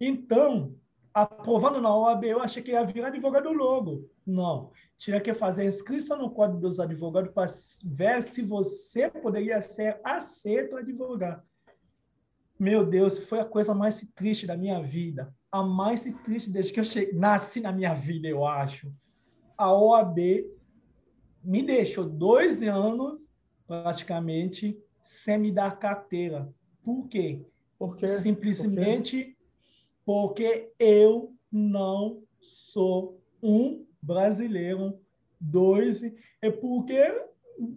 [0.00, 0.76] Então,
[1.12, 4.08] aprovando na OAB, eu achei que ia virar advogado logo.
[4.24, 4.70] Não.
[4.96, 7.46] Tinha que fazer inscrição no Código dos Advogados para
[7.84, 11.42] ver se você poderia ser aceito advogado.
[12.58, 15.32] Meu Deus, foi a coisa mais triste da minha vida.
[15.50, 18.92] A mais triste desde que eu cheguei, nasci na minha vida, eu acho.
[19.56, 20.18] A OAB
[21.42, 23.32] me deixou dois anos,
[23.66, 26.52] praticamente, sem me dar carteira.
[26.82, 27.44] Por quê?
[27.78, 28.08] Por quê?
[28.08, 29.36] Simplesmente
[30.04, 30.70] Por quê?
[30.70, 35.00] porque eu não sou um brasileiro.
[35.40, 36.02] Dois,
[36.42, 36.98] é porque,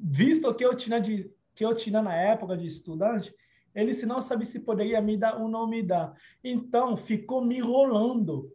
[0.01, 3.33] visto que eu tinha, de, que eu tinha na época de estudante,
[3.73, 6.15] ele se não sabia se poderia me dar ou não me dar.
[6.43, 8.51] Então, ficou me rolando.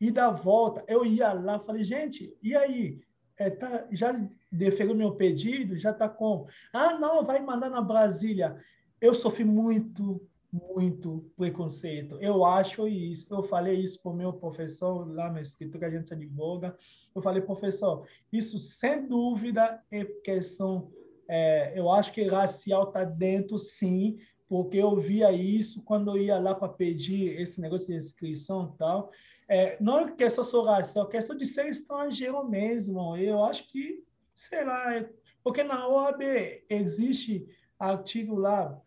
[0.00, 3.00] E da volta, eu ia lá, falei, gente, e aí?
[3.38, 4.18] É, tá, já
[4.50, 5.76] deferiu meu pedido?
[5.76, 6.46] Já está com.
[6.72, 8.56] Ah, não, vai mandar na Brasília.
[9.00, 12.18] Eu sofri muito, muito preconceito.
[12.20, 13.26] Eu acho isso.
[13.30, 16.74] Eu falei isso para o meu professor lá no escritório que a gente advoga.
[17.14, 20.90] Eu falei, professor, isso sem dúvida é questão.
[21.28, 24.16] É, eu acho que racial está dentro, sim,
[24.48, 28.78] porque eu via isso quando eu ia lá para pedir esse negócio de inscrição e
[28.78, 29.10] tal.
[29.48, 33.16] É, não é questão só racial, é questão de ser estrangeiro mesmo.
[33.16, 35.08] Eu acho que, sei lá, é,
[35.42, 36.22] porque na OAB
[36.68, 37.46] existe
[37.78, 38.80] artigo lá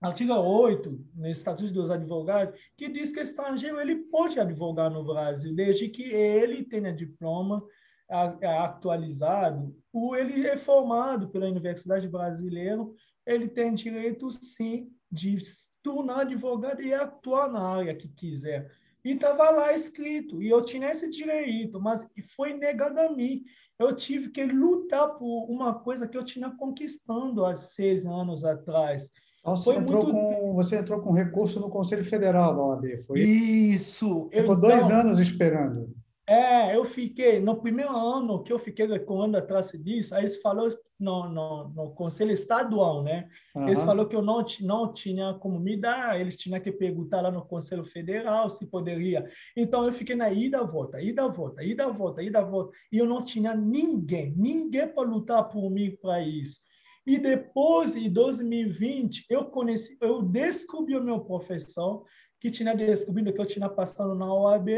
[0.00, 5.54] artigo 8, no Estatuto dos Advogados, que diz que estrangeiro ele pode advogar no Brasil,
[5.54, 7.62] desde que ele tenha diploma
[8.08, 12.84] atualizado, ou ele é formado pela Universidade Brasileira,
[13.26, 18.70] ele tem direito, sim, de se tornar advogado e atuar na área que quiser.
[19.04, 23.42] E estava lá escrito, e eu tinha esse direito, mas foi negado a mim.
[23.78, 29.10] Eu tive que lutar por uma coisa que eu tinha conquistando há seis anos atrás.
[29.40, 30.38] Então, você, entrou muito...
[30.38, 34.28] com, você entrou com recurso no Conselho Federal da OAB, foi isso?
[34.30, 35.88] Ficou eu, dois então, anos esperando.
[36.30, 40.68] É, eu fiquei, no primeiro ano que eu fiquei recuando atrás disso, aí eles falaram
[40.96, 43.28] no, no, no Conselho Estadual, né?
[43.52, 43.66] Uhum.
[43.66, 47.32] Eles falaram que eu não, não tinha como me dar, eles tinham que perguntar lá
[47.32, 49.28] no Conselho Federal se poderia.
[49.56, 52.78] Então eu fiquei na ida, volta, ida, volta, ida, volta, ida, volta.
[52.92, 56.60] E eu não tinha ninguém, ninguém para lutar por mim para isso.
[57.04, 62.04] E depois, em 2020, eu conheci, eu descobri o meu professor,
[62.38, 64.68] que tinha descobrido que eu tinha passado na OAB.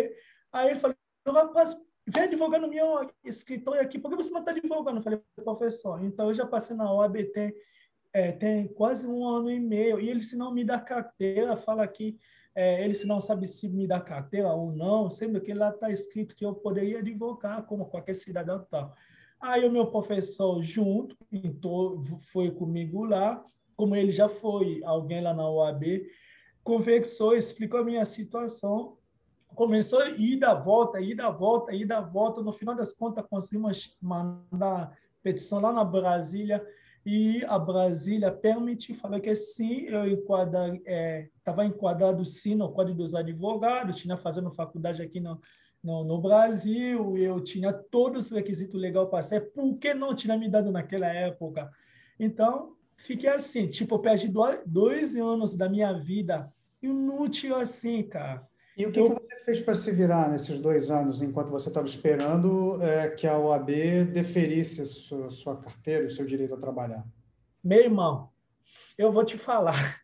[0.51, 0.97] Aí ele falou,
[1.31, 4.99] rapaz, vem advogar no meu escritório aqui, por que você não está advogando?
[4.99, 7.55] Eu falei, professor, então eu já passei na OAB tem,
[8.13, 11.87] é, tem quase um ano e meio, e ele, se não me dá carteira, fala
[11.87, 12.19] que
[12.55, 16.35] é, eles não sabem se me dá carteira ou não, sendo que lá está escrito
[16.35, 18.95] que eu poderia advogar como qualquer cidadão tal.
[19.41, 22.01] Aí o meu professor junto, então,
[22.33, 23.43] foi comigo lá,
[23.77, 26.07] como ele já foi alguém lá na OAB,
[26.63, 28.97] conversou, explicou a minha situação,
[29.55, 32.43] começou a ir da volta, ir da volta, ir da volta.
[32.43, 36.65] No final das contas, conseguimos mandar petição lá na Brasília
[37.05, 43.15] e a Brasília permitiu, falou que sim, eu estava é, enquadrado sim no Código dos
[43.15, 45.41] Advogados, tinha fazendo faculdade aqui no,
[45.83, 50.39] no, no Brasil, eu tinha todos os requisitos legais para ser, por que não tinha
[50.39, 51.71] me dado naquela época?
[52.21, 54.33] Então, fiquei assim, tipo, perdi
[54.65, 58.47] dois anos da minha vida inútil assim, cara.
[58.77, 59.15] E o que, eu...
[59.15, 63.27] que você fez para se virar nesses dois anos, enquanto você estava esperando é, que
[63.27, 63.71] a OAB
[64.13, 67.05] deferisse a sua, sua carteira, o seu direito a trabalhar?
[67.63, 68.31] Meu irmão,
[68.97, 70.03] eu vou te falar.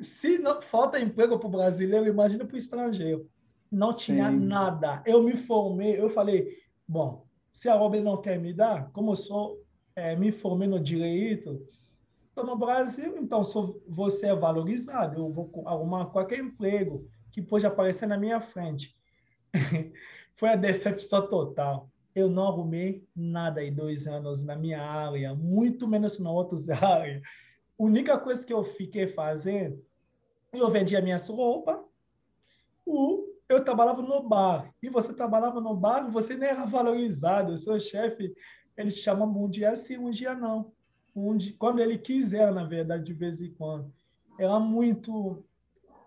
[0.00, 3.28] Se não falta emprego para o brasileiro, imagina para o estrangeiro.
[3.70, 4.38] Não tinha Sim.
[4.38, 5.02] nada.
[5.04, 9.16] Eu me formei, eu falei, bom, se a OAB não quer me dar, como eu
[9.16, 9.62] sou,
[9.94, 11.66] é, me formei no direito,
[12.28, 17.08] estou no Brasil, então sou, você é valorizado, eu vou arrumar qualquer emprego
[17.38, 18.96] que pôde aparecer na minha frente.
[20.34, 21.88] Foi a decepção total.
[22.12, 27.22] Eu não arrumei nada em dois anos na minha área, muito menos na outras áreas.
[27.78, 29.80] A única coisa que eu fiquei fazendo,
[30.52, 31.78] eu vendia minhas roupas,
[33.48, 34.74] eu trabalhava no bar.
[34.82, 37.52] E você trabalhava no bar, você nem era valorizado.
[37.52, 38.34] O seu chefe,
[38.76, 40.72] ele te chama um dia sim, um dia não.
[41.14, 43.92] Um dia, quando ele quiser, na verdade, de vez em quando.
[44.38, 45.44] Era muito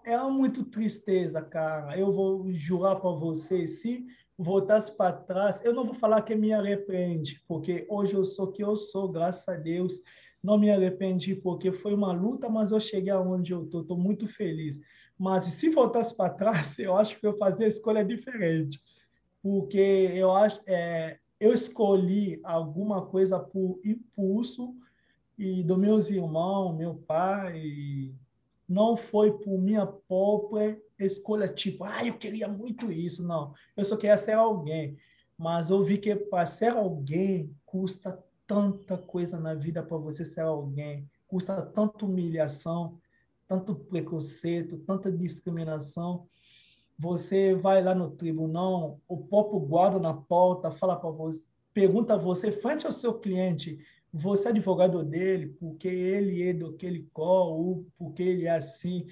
[0.03, 1.97] é muito tristeza, cara.
[1.97, 4.05] Eu vou jurar para você, se
[4.37, 8.63] voltasse para trás, eu não vou falar que me arrepende, porque hoje eu sou que
[8.63, 10.01] eu sou, graças a Deus.
[10.43, 14.27] Não me arrependi porque foi uma luta, mas eu cheguei aonde eu tô, tô muito
[14.27, 14.79] feliz.
[15.17, 18.79] Mas se voltasse para trás, eu acho que eu fazia a escolha diferente,
[19.41, 19.77] porque
[20.15, 24.75] eu acho, é, eu escolhi alguma coisa por impulso
[25.37, 28.13] e dos meus irmãos, meu pai,
[28.71, 33.21] não foi por minha própria escolha, tipo, ah, eu queria muito isso.
[33.21, 34.97] Não, eu só queria ser alguém.
[35.37, 38.17] Mas eu vi que para ser alguém custa
[38.47, 41.05] tanta coisa na vida para você ser alguém.
[41.27, 42.97] Custa tanta humilhação,
[43.45, 46.25] tanto preconceito, tanta discriminação.
[46.97, 52.17] Você vai lá no tribunal, o próprio guarda na porta fala para você, pergunta a
[52.17, 53.79] você, frente ao seu cliente,
[54.13, 59.07] você é advogado dele, porque ele é do que ele ou porque ele é assim.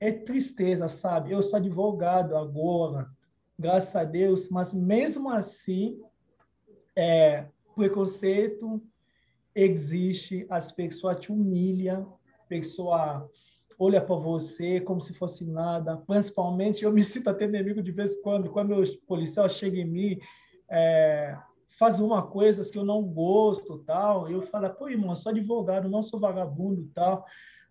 [0.00, 1.32] É tristeza, sabe?
[1.32, 3.08] Eu sou advogado agora,
[3.58, 6.00] graças a Deus, mas mesmo assim,
[6.96, 8.82] é, preconceito
[9.54, 12.14] existe, as pessoas te humilham,
[12.48, 13.30] pessoa
[13.78, 15.96] olha para você como se fosse nada.
[15.96, 19.84] Principalmente, eu me sinto até inimigo de vez em quando, quando o policial chega em
[19.84, 20.18] mim,
[20.68, 21.36] é,
[21.78, 25.88] faz uma coisa que eu não gosto, tal, eu falo, pô, irmão, eu sou advogado,
[25.88, 27.24] não sou vagabundo, tal.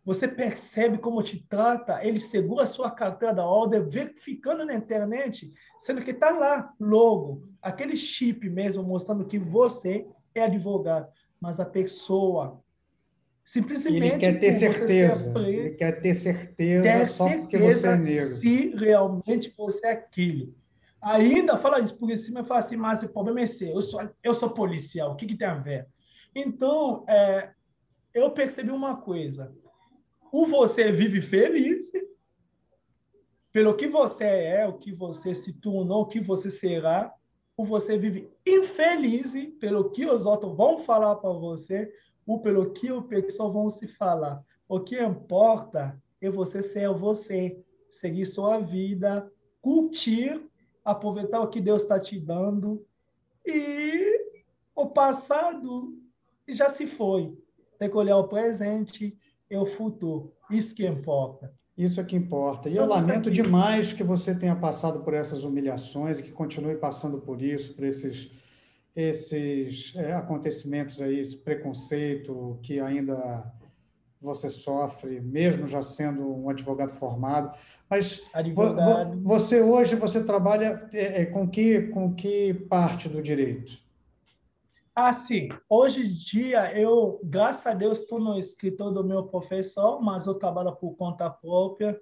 [0.05, 5.53] Você percebe como te trata, ele segura a sua carteira da ordem, verificando na internet,
[5.77, 11.07] sendo que está lá, logo, aquele chip mesmo, mostrando que você é advogado.
[11.39, 12.61] Mas a pessoa,
[13.41, 13.95] simplesmente...
[13.95, 18.35] Ele quer ter certeza, preso, ele quer ter certeza só certeza porque você é negro.
[18.35, 20.53] se realmente você é aquilo.
[21.03, 24.09] Ainda fala isso por cima e fala assim, mas o problema é seu, eu sou,
[24.23, 25.85] eu sou policial, o que, que tem a ver?
[26.33, 27.51] Então, é,
[28.13, 29.53] eu percebi uma coisa.
[30.31, 31.91] O você vive feliz
[33.51, 37.13] pelo que você é, o que você se tornou, o que você será.
[37.55, 41.93] O você vive infeliz pelo que os outros vão falar para você
[42.25, 44.43] ou pelo que o pessoal vão se falar.
[44.67, 49.31] O que importa é você ser você, seguir sua vida,
[49.61, 50.41] curtir
[50.83, 52.85] aproveitar o que Deus está te dando
[53.45, 54.19] e
[54.75, 55.97] o passado
[56.47, 57.37] já se foi.
[57.77, 59.17] Tem que olhar o presente
[59.49, 60.33] e o futuro.
[60.49, 61.53] Isso que importa.
[61.77, 62.69] Isso é que importa.
[62.69, 67.19] E eu lamento demais que você tenha passado por essas humilhações e que continue passando
[67.19, 68.31] por isso, por esses,
[68.95, 73.51] esses é, acontecimentos aí, esse preconceito que ainda
[74.23, 77.55] você sofre, mesmo já sendo um advogado formado.
[77.89, 79.21] Mas advogado.
[79.21, 83.83] você hoje você trabalha é, é, com que com que parte do direito?
[84.95, 85.49] Ah, sim.
[85.67, 90.35] Hoje em dia eu, graças a Deus, estou no escritor do meu professor, mas eu
[90.35, 91.99] trabalho por conta própria.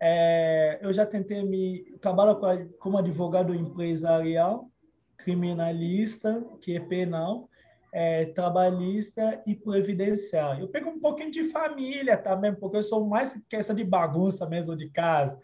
[0.00, 2.38] É, eu já tentei me trabalho
[2.78, 4.68] como advogado empresarial,
[5.16, 7.48] criminalista, que é penal,
[7.92, 10.62] é, trabalhista e previdenciário.
[10.62, 14.74] Eu pego um pouquinho de família também, porque eu sou mais questão de bagunça mesmo
[14.74, 15.38] de casa.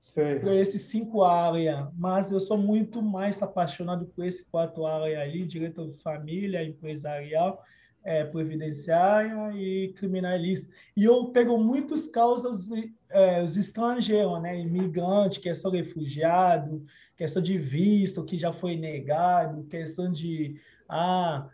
[0.00, 0.38] Sei.
[0.38, 5.46] Por esses cinco áreas, mas eu sou muito mais apaixonado por esse quatro áreas ali,
[5.46, 7.64] direito de família, empresarial,
[8.04, 10.70] é, previdenciária e criminalista.
[10.94, 12.68] E eu pego muitos causas
[13.08, 16.84] é, os estrangeiros, né, imigrante, questão de refugiado,
[17.16, 21.48] questão de visto que já foi negado, questão de ah,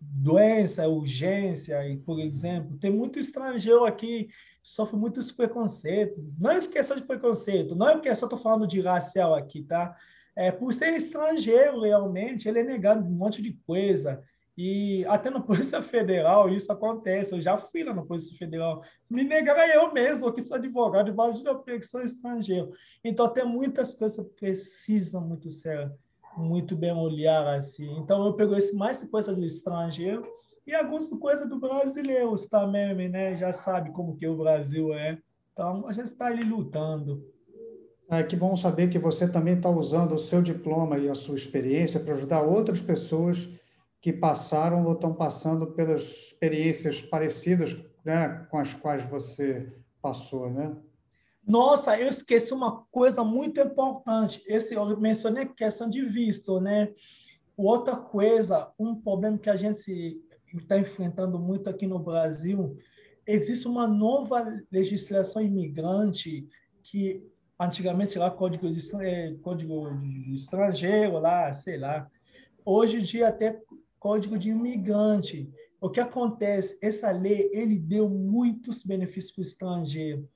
[0.00, 4.28] doença, urgência, e, por exemplo, tem muito estrangeiro aqui
[4.62, 6.22] sofre muitos preconceitos.
[6.38, 9.62] Não é questão de preconceito, não é porque eu só estou falando de racial aqui,
[9.64, 9.96] tá?
[10.34, 14.22] É, por ser estrangeiro, realmente, ele é negado um monte de coisa.
[14.56, 17.34] E até na Polícia Federal isso acontece.
[17.34, 18.82] Eu já fui lá na Polícia Federal.
[19.10, 22.72] Me negaram eu mesmo, que sou advogado, imagina eu que sou estrangeiro.
[23.04, 25.92] Então, tem muitas coisas que precisam muito ser
[26.36, 27.90] muito bem olhar assim.
[27.98, 30.26] Então, eu pego esse mais coisa do estrangeiro
[30.66, 33.36] e algumas coisas do brasileiro também, né?
[33.36, 35.18] Já sabe como que o Brasil é.
[35.52, 37.22] Então, a gente está ali lutando.
[38.10, 41.34] É que bom saber que você também está usando o seu diploma e a sua
[41.34, 43.48] experiência para ajudar outras pessoas
[44.00, 49.72] que passaram ou estão passando pelas experiências parecidas né, com as quais você
[50.02, 50.76] passou, né?
[51.46, 54.42] Nossa, eu esqueci uma coisa muito importante.
[54.46, 56.92] Esse eu mencionei questão de visto, né?
[57.56, 60.20] Outra coisa, um problema que a gente
[60.54, 62.76] está enfrentando muito aqui no Brasil,
[63.26, 66.46] existe uma nova legislação imigrante
[66.82, 67.22] que
[67.58, 72.08] antigamente lá código de, é, código de estrangeiro lá, sei lá.
[72.64, 73.60] Hoje em dia até
[73.98, 75.48] código de imigrante.
[75.80, 76.78] O que acontece?
[76.80, 80.28] Essa lei ele deu muitos benefícios para o estrangeiro,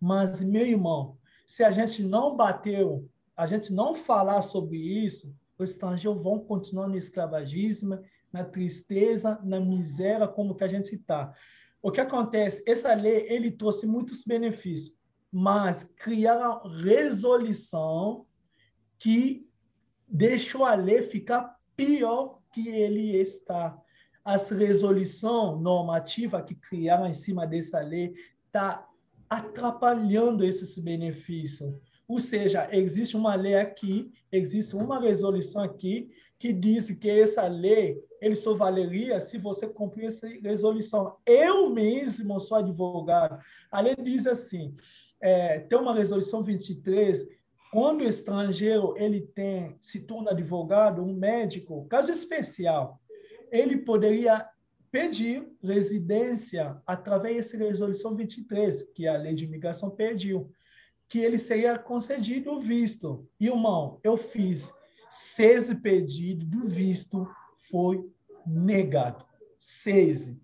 [0.00, 5.70] mas meu irmão, se a gente não bateu, a gente não falar sobre isso, os
[5.70, 8.00] estrangeiros vão continuar no escravagismo
[8.32, 11.34] na tristeza, na miséria como que a gente está.
[11.82, 12.62] O que acontece?
[12.66, 14.96] Essa lei ele trouxe muitos benefícios,
[15.32, 18.26] mas criaram resolução
[18.98, 19.48] que
[20.06, 23.76] deixou a lei ficar pior que ele está.
[24.24, 28.12] As resolução normativa que criaram em cima dessa lei
[28.46, 28.86] está
[29.30, 31.72] atrapalhando esses benefícios.
[32.08, 38.02] Ou seja, existe uma lei aqui, existe uma resolução aqui que diz que essa lei
[38.20, 41.16] ele só valeria se você cumprir essa resolução.
[41.24, 43.40] Eu mesmo sou advogado.
[43.70, 44.74] A lei diz assim,
[45.20, 47.28] é, tem uma resolução 23,
[47.70, 53.00] quando o estrangeiro ele tem se torna advogado, um médico, caso especial,
[53.52, 54.48] ele poderia
[54.90, 60.50] pedir residência através dessa resolução 23, que a lei de imigração pediu,
[61.08, 63.28] que ele seria concedido o visto.
[63.38, 64.72] Irmão, eu fiz
[65.08, 68.08] seis pedidos do visto foi
[68.46, 69.24] negado.
[69.58, 70.34] Seis.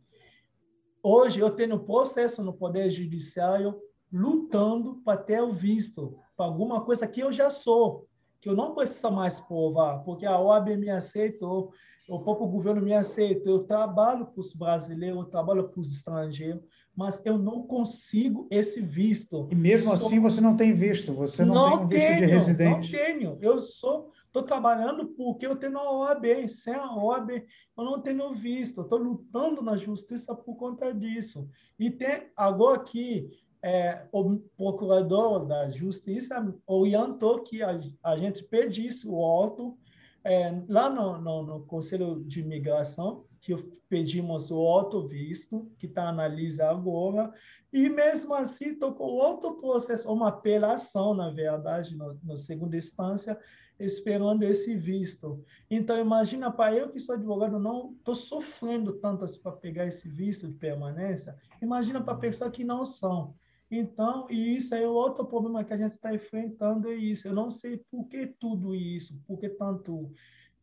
[1.02, 3.80] Hoje eu tenho processo no Poder Judiciário
[4.12, 8.06] lutando para ter o visto para alguma coisa que eu já sou,
[8.40, 11.72] que eu não preciso mais provar, porque a OAB me aceitou,
[12.08, 16.62] o próprio governo me aceitou, eu trabalho para os brasileiros, eu trabalho para os estrangeiros,
[16.96, 19.48] mas eu não consigo esse visto.
[19.50, 22.26] E mesmo assim você não tem visto, você não, não tem um visto tenho, de
[22.26, 22.92] residente.
[22.92, 26.46] Não tenho, eu sou Estou trabalhando porque eu tenho a OAB.
[26.46, 28.82] Sem a OAB, eu não tenho visto.
[28.82, 31.48] Estou lutando na justiça por conta disso.
[31.78, 33.30] E tem agora que
[33.62, 39.78] é, o procurador da justiça orientou que a, a gente pedisse o auto
[40.26, 43.54] é, lá no, no, no, Conselho de Imigração, que
[43.88, 47.32] pedimos o auto visto, que está analisando agora,
[47.72, 53.38] e mesmo assim tocou outro processo, uma apelação, na verdade, no segunda instância,
[53.78, 55.44] esperando esse visto.
[55.70, 60.08] Então, imagina, para eu que sou advogado, não estou sofrendo tanto assim para pegar esse
[60.08, 63.32] visto de permanência, imagina para pessoas que não são.
[63.70, 67.26] Então, e isso é outro problema que a gente está enfrentando, é isso.
[67.26, 70.12] Eu não sei por que tudo isso, por que tanto,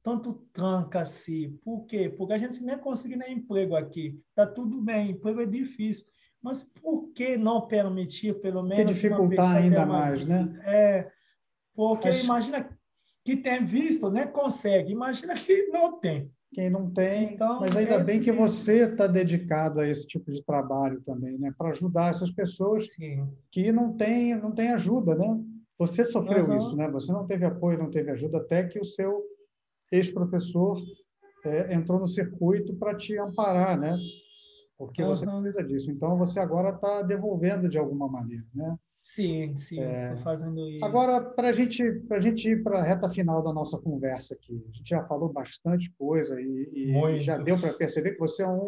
[0.01, 1.49] tanto tranca-se.
[1.64, 2.10] Por quê?
[2.10, 4.20] Porque a gente nem consegue nem emprego aqui.
[4.30, 6.06] Está tudo bem, emprego é difícil.
[6.41, 8.84] Mas por que não permitir, pelo menos...
[8.84, 10.62] Que dificultar ainda mais, né?
[10.66, 11.12] É,
[11.74, 12.24] porque Mas...
[12.24, 12.70] imagina
[13.24, 14.91] que tem visto, né, consegue.
[14.91, 16.30] Imagina que não tem.
[16.54, 20.32] Quem não tem, então, mas ainda é bem que você está dedicado a esse tipo
[20.32, 23.28] de trabalho também, né, para ajudar essas pessoas Sim.
[23.51, 25.39] que não têm não tem ajuda, né?
[25.80, 26.58] Você sofreu uhum.
[26.58, 26.89] isso, né?
[26.91, 29.24] Você não teve apoio, não teve ajuda até que o seu
[29.91, 30.78] ex-professor
[31.43, 33.97] é, entrou no circuito para te amparar, né?
[34.78, 35.10] Porque uhum.
[35.10, 35.91] você precisa disso.
[35.91, 38.78] Então você agora está devolvendo de alguma maneira, né?
[39.04, 40.16] Sim, sim, é...
[40.24, 40.86] fazendo isso.
[40.86, 44.78] Agora, para gente, a gente ir para a reta final da nossa conversa aqui, a
[44.78, 48.66] gente já falou bastante coisa e, e já deu para perceber que você é um.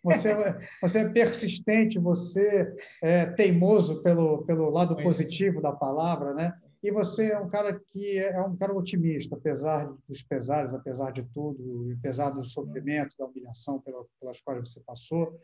[0.00, 2.72] Você, é, você é persistente, você
[3.02, 5.04] é teimoso pelo, pelo lado Muito.
[5.04, 6.54] positivo da palavra, né?
[6.80, 11.10] E você é um cara que é, é um cara otimista, apesar dos pesares, apesar
[11.10, 13.82] de tudo, apesar do sofrimento, da humilhação
[14.20, 15.36] pelas quais você passou.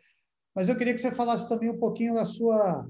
[0.55, 2.89] Mas eu queria que você falasse também um pouquinho da sua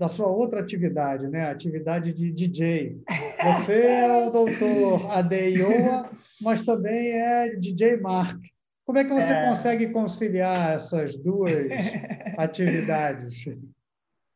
[0.00, 1.50] da sua outra atividade, né?
[1.50, 3.02] Atividade de DJ.
[3.44, 6.08] Você é o doutor Adeioa,
[6.40, 8.40] mas também é DJ Mark.
[8.86, 9.46] Como é que você é...
[9.46, 11.52] consegue conciliar essas duas
[12.38, 13.44] atividades?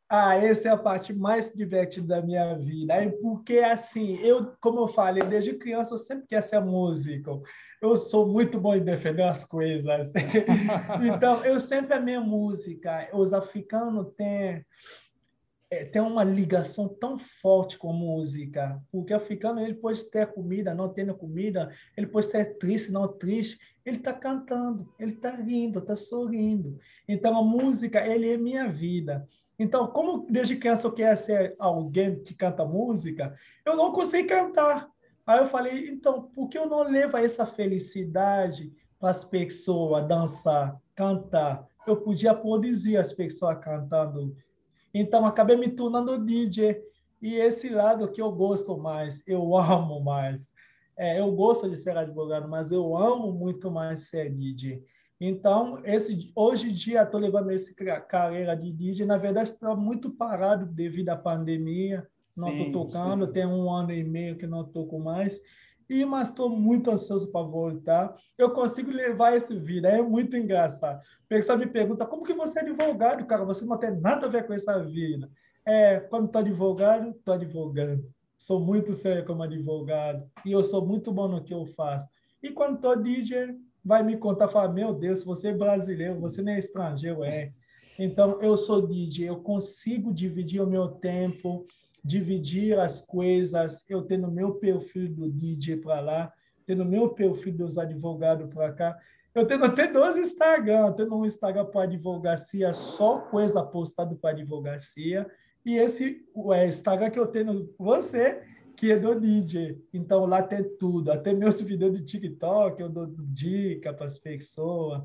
[0.06, 2.94] Ah, essa é a parte mais divertida da minha vida.
[3.22, 7.42] Porque, assim, eu, como eu falei, desde criança eu sempre quis ser músico.
[7.80, 10.12] Eu sou muito bom em defender as coisas.
[11.02, 13.08] então, eu sempre amei música.
[13.14, 14.62] Os africanos têm
[15.74, 20.72] é, tem uma ligação tão forte com música, porque o africano ele pode ter comida,
[20.72, 25.80] não tendo comida, ele pode estar triste, não triste, ele está cantando, ele está rindo,
[25.80, 26.78] está sorrindo.
[27.08, 29.26] Então a música ele é minha vida.
[29.58, 34.88] Então, como desde criança eu queria ser alguém que canta música, eu não consegui cantar.
[35.26, 40.80] Aí eu falei, então, por que eu não levo essa felicidade para as pessoas dançar,
[40.94, 41.66] cantar?
[41.86, 44.36] Eu podia produzir as pessoas cantando
[44.94, 46.80] então, acabei me tornando DJ.
[47.20, 50.52] E esse lado que eu gosto mais, eu amo mais.
[50.96, 54.84] É, eu gosto de ser advogado, mas eu amo muito mais ser DJ.
[55.20, 59.04] Então, esse, hoje em dia, estou levando essa carreira de DJ.
[59.04, 62.06] Na verdade, está muito parado devido à pandemia.
[62.36, 63.32] Não estou tocando, sim.
[63.32, 65.40] tem um ano e meio que não toco mais.
[65.88, 68.14] E, mas estou muito ansioso para voltar.
[68.38, 71.00] Eu consigo levar esse vida, é muito engraçado.
[71.28, 73.44] Pessoal me pergunta, como que você é advogado, cara?
[73.44, 75.30] Você não tem nada a ver com essa vida.
[75.66, 78.04] É, quando estou advogado, estou advogando.
[78.36, 80.24] Sou muito sério como advogado.
[80.44, 82.06] E eu sou muito bom no que eu faço.
[82.42, 86.52] E quando estou DJ, vai me contar, falar, meu Deus, você é brasileiro, você não
[86.52, 87.52] é estrangeiro, é.
[87.98, 91.64] Então, eu sou DJ, eu consigo dividir o meu tempo,
[92.04, 96.32] dividir as coisas, eu tendo meu perfil do DJ para lá,
[96.66, 98.98] tendo meu perfil dos advogados para cá.
[99.34, 105.26] Eu tenho até dois Instagram, tendo um Instagram para advocacia, só coisa postada para advocacia,
[105.64, 108.42] e esse é, Instagram que eu tenho você,
[108.76, 109.82] que é do DJ.
[109.92, 115.02] Então lá tem tudo, até meus vídeos de TikTok, eu dou dica para as pessoas.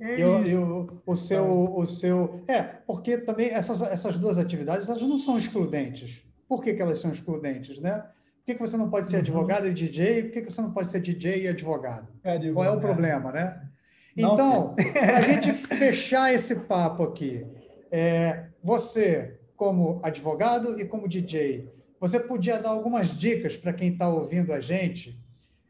[0.00, 5.02] É eu, eu, o seu, o seu, é porque também essas, essas duas atividades elas
[5.02, 6.27] não são excludentes.
[6.48, 7.98] Por que, que elas são excludentes, né?
[7.98, 9.22] Por que, que você não pode ser uhum.
[9.22, 10.22] advogado e DJ?
[10.22, 12.08] Por que, que você não pode ser DJ e advogado?
[12.24, 12.54] É advogado.
[12.54, 13.68] Qual é o problema, né?
[14.16, 17.46] Então, para a gente fechar esse papo aqui,
[17.90, 21.70] é, você, como advogado e como DJ,
[22.00, 25.20] você podia dar algumas dicas para quem está ouvindo a gente,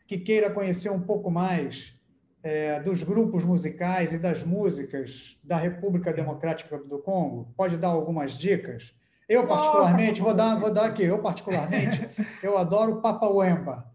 [0.07, 1.95] que queira conhecer um pouco mais
[2.43, 7.53] é, dos grupos musicais e das músicas da República Democrática do Congo?
[7.57, 8.95] Pode dar algumas dicas?
[9.29, 12.09] Eu, particularmente, Nossa, vou, dar, vou dar aqui, eu, particularmente,
[12.43, 13.88] eu adoro Papa Wemba.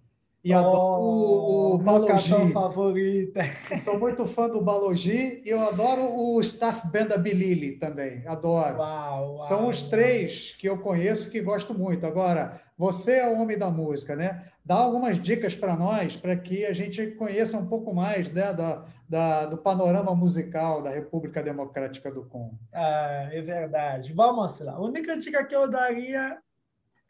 [0.44, 2.52] E oh, adoro o, o Balogi.
[2.52, 3.39] favorito.
[3.82, 8.28] Sou muito fã do Balogi e eu adoro o Staff Banda Bilili também.
[8.28, 8.78] Adoro.
[8.78, 12.06] Uau, uau, São os três que eu conheço que gosto muito.
[12.06, 14.44] Agora, você é o homem da música, né?
[14.66, 18.84] Dá algumas dicas para nós, para que a gente conheça um pouco mais né, da,
[19.08, 22.60] da, do panorama musical da República Democrática do Congo.
[22.74, 24.11] Ah, é verdade.
[24.11, 24.74] Vamos lá.
[24.74, 26.38] A única dica que eu daria,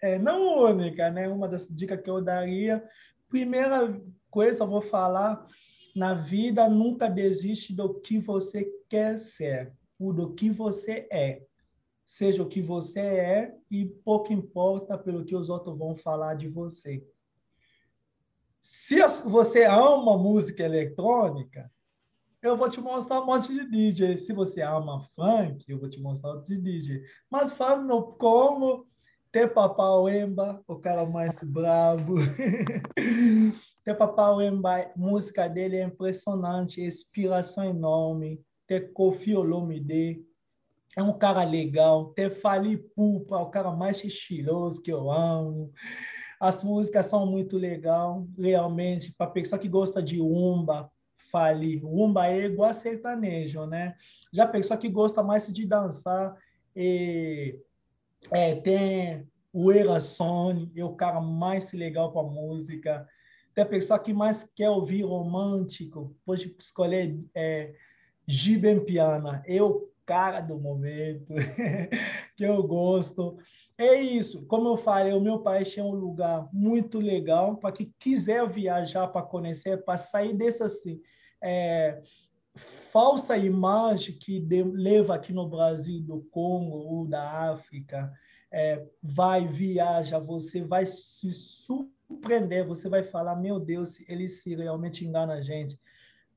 [0.04, 1.28] é, não única, né?
[1.28, 2.84] Uma das dicas que eu daria
[3.34, 4.00] Primeira
[4.30, 5.48] coisa, eu vou falar,
[5.96, 11.42] na vida nunca desiste do que você quer ser, ou do que você é.
[12.06, 16.48] Seja o que você é e pouco importa pelo que os outros vão falar de
[16.48, 17.04] você.
[18.60, 21.72] Se você ama música eletrônica,
[22.40, 24.16] eu vou te mostrar um monte de DJ.
[24.16, 27.02] Se você ama funk, eu vou te mostrar outro de DJ.
[27.32, 28.86] Mas falando como
[29.34, 32.14] ter Papauemba, o cara mais brabo.
[33.84, 38.40] Ter Papauemba, música dele é impressionante, inspiração enorme.
[38.68, 40.24] Ter Kofi Olomide,
[40.96, 42.14] é um cara legal.
[42.14, 45.74] Ter Fali Pupa, o cara mais estiloso que eu amo.
[46.40, 51.82] As músicas são muito legal, realmente, para pessoa que gosta de umba, Fali.
[51.84, 53.96] Umba é igual a sertanejo, né?
[54.32, 56.38] Já pessoa que gosta mais de dançar
[56.76, 57.60] e
[58.32, 63.08] é, tem o Erasone, é o cara mais legal com a música.
[63.54, 67.74] Tem a pessoa que mais quer ouvir romântico, pode escolher é,
[68.86, 69.44] Piana.
[69.46, 71.34] Eu cara do momento,
[72.36, 73.38] que eu gosto.
[73.78, 77.94] É isso, como eu falei, o meu país é um lugar muito legal para quem
[78.00, 81.02] quiser viajar para conhecer, para sair dessa assim,
[81.42, 82.00] é,
[82.94, 88.14] falsa imagem que de, leva aqui no Brasil do Congo ou da África.
[88.52, 95.04] É, vai, viaja, você vai se surpreender, você vai falar, meu Deus, ele se realmente
[95.04, 95.76] engana a gente.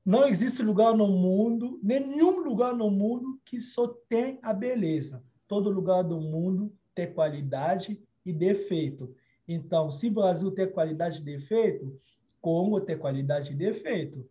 [0.03, 5.23] Não existe lugar no mundo, nenhum lugar no mundo que só tem a beleza.
[5.47, 9.13] Todo lugar do mundo tem qualidade e defeito.
[9.47, 11.99] Então, se Brasil tem qualidade e defeito,
[12.41, 14.27] Congo tem qualidade e defeito.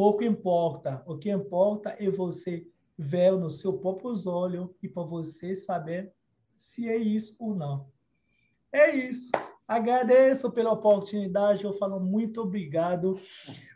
[0.00, 1.02] Pouco importa.
[1.06, 2.66] O que importa é você
[2.96, 6.10] ver no seu próprio olhos e para você saber
[6.56, 7.86] se é isso ou não.
[8.72, 9.30] É isso.
[9.68, 13.20] Agradeço pela oportunidade, eu falo muito obrigado.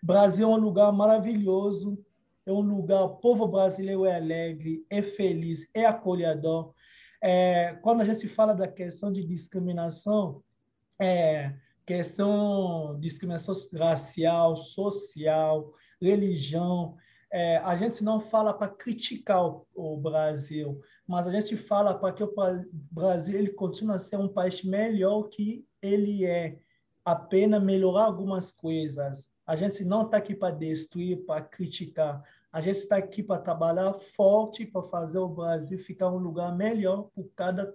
[0.03, 2.03] Brasil é um lugar maravilhoso,
[2.47, 6.73] é um lugar, o povo brasileiro é alegre, é feliz, é acolhedor.
[7.23, 10.43] É, quando a gente fala da questão de discriminação,
[10.99, 11.53] é,
[11.85, 15.71] questão de discriminação racial, social,
[16.01, 16.97] religião,
[17.33, 22.13] é, a gente não fala para criticar o, o Brasil, mas a gente fala para
[22.13, 22.33] que o
[22.73, 26.59] Brasil ele continue a ser um país melhor que ele é
[27.05, 29.33] apenas melhorar algumas coisas.
[29.47, 32.23] A gente não está aqui para destruir, para criticar.
[32.53, 37.11] A gente está aqui para trabalhar forte para fazer o Brasil ficar um lugar melhor
[37.15, 37.75] por cada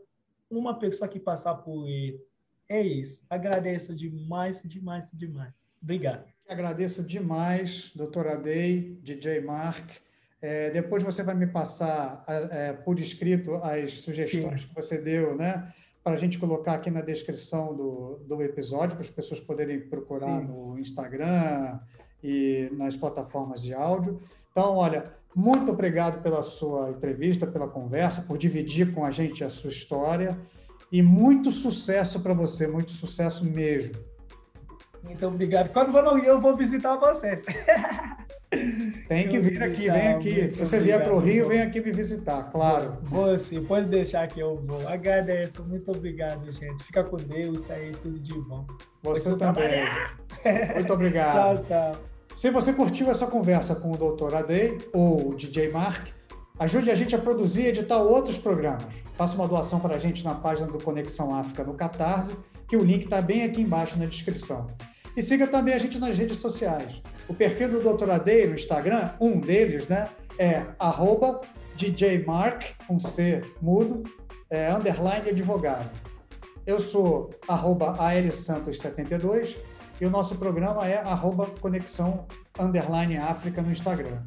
[0.50, 2.20] uma pessoa que passar por ele.
[2.68, 3.24] É isso.
[3.30, 5.59] Agradeço demais, demais, demais.
[5.82, 6.26] Obrigado.
[6.48, 9.90] Agradeço demais, doutora Day, DJ Mark.
[10.42, 14.68] É, depois você vai me passar é, por escrito as sugestões Sim.
[14.68, 15.72] que você deu, né?
[16.04, 20.40] para a gente colocar aqui na descrição do, do episódio, para as pessoas poderem procurar
[20.40, 20.48] Sim.
[20.48, 21.80] no Instagram
[22.24, 24.20] e nas plataformas de áudio.
[24.52, 29.50] Então, olha, muito obrigado pela sua entrevista, pela conversa, por dividir com a gente a
[29.50, 30.38] sua história
[30.92, 33.96] e muito sucesso para você, muito sucesso mesmo.
[35.04, 35.70] Muito obrigado.
[35.70, 37.44] Quando for no Rio, eu vou visitar vocês.
[39.08, 40.52] Tem que vir aqui, vem aqui.
[40.52, 42.98] Se você vier para o Rio, vem aqui me visitar, claro.
[43.04, 44.88] Vou sim, pode deixar que eu vou.
[44.88, 46.84] Agradeço, muito obrigado, gente.
[46.84, 48.66] Fica com Deus, aí tudo de bom.
[49.04, 49.86] Você também.
[50.76, 51.64] Muito obrigado.
[51.68, 52.02] tchau, tchau.
[52.36, 54.34] Se você curtiu essa conversa com o Dr.
[54.34, 56.08] Adei ou o DJ Mark,
[56.58, 59.04] ajude a gente a produzir e editar outros programas.
[59.16, 62.36] Faça uma doação para a gente na página do Conexão África no Catarse,
[62.70, 64.68] que o link está bem aqui embaixo na descrição.
[65.18, 67.02] E siga também a gente nas redes sociais.
[67.28, 68.12] O perfil do Dr.
[68.12, 71.42] Adei no Instagram, um deles, né, é arroba
[71.76, 74.04] djmark, com C mudo,
[74.50, 75.90] é, underline advogado.
[76.66, 79.58] Eu sou arroba alsantos72
[80.00, 82.28] e o nosso programa é arroba conexão
[82.58, 84.22] underline África no Instagram.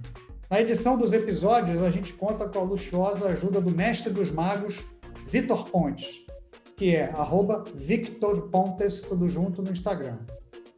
[0.50, 4.84] Na edição dos episódios, a gente conta com a luxuosa ajuda do mestre dos magos,
[5.26, 6.26] Vitor Pontes,
[6.76, 10.18] que é arroba Victor Pontes, tudo junto no Instagram.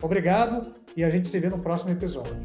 [0.03, 2.37] Obrigado e a gente se vê no próximo episódio.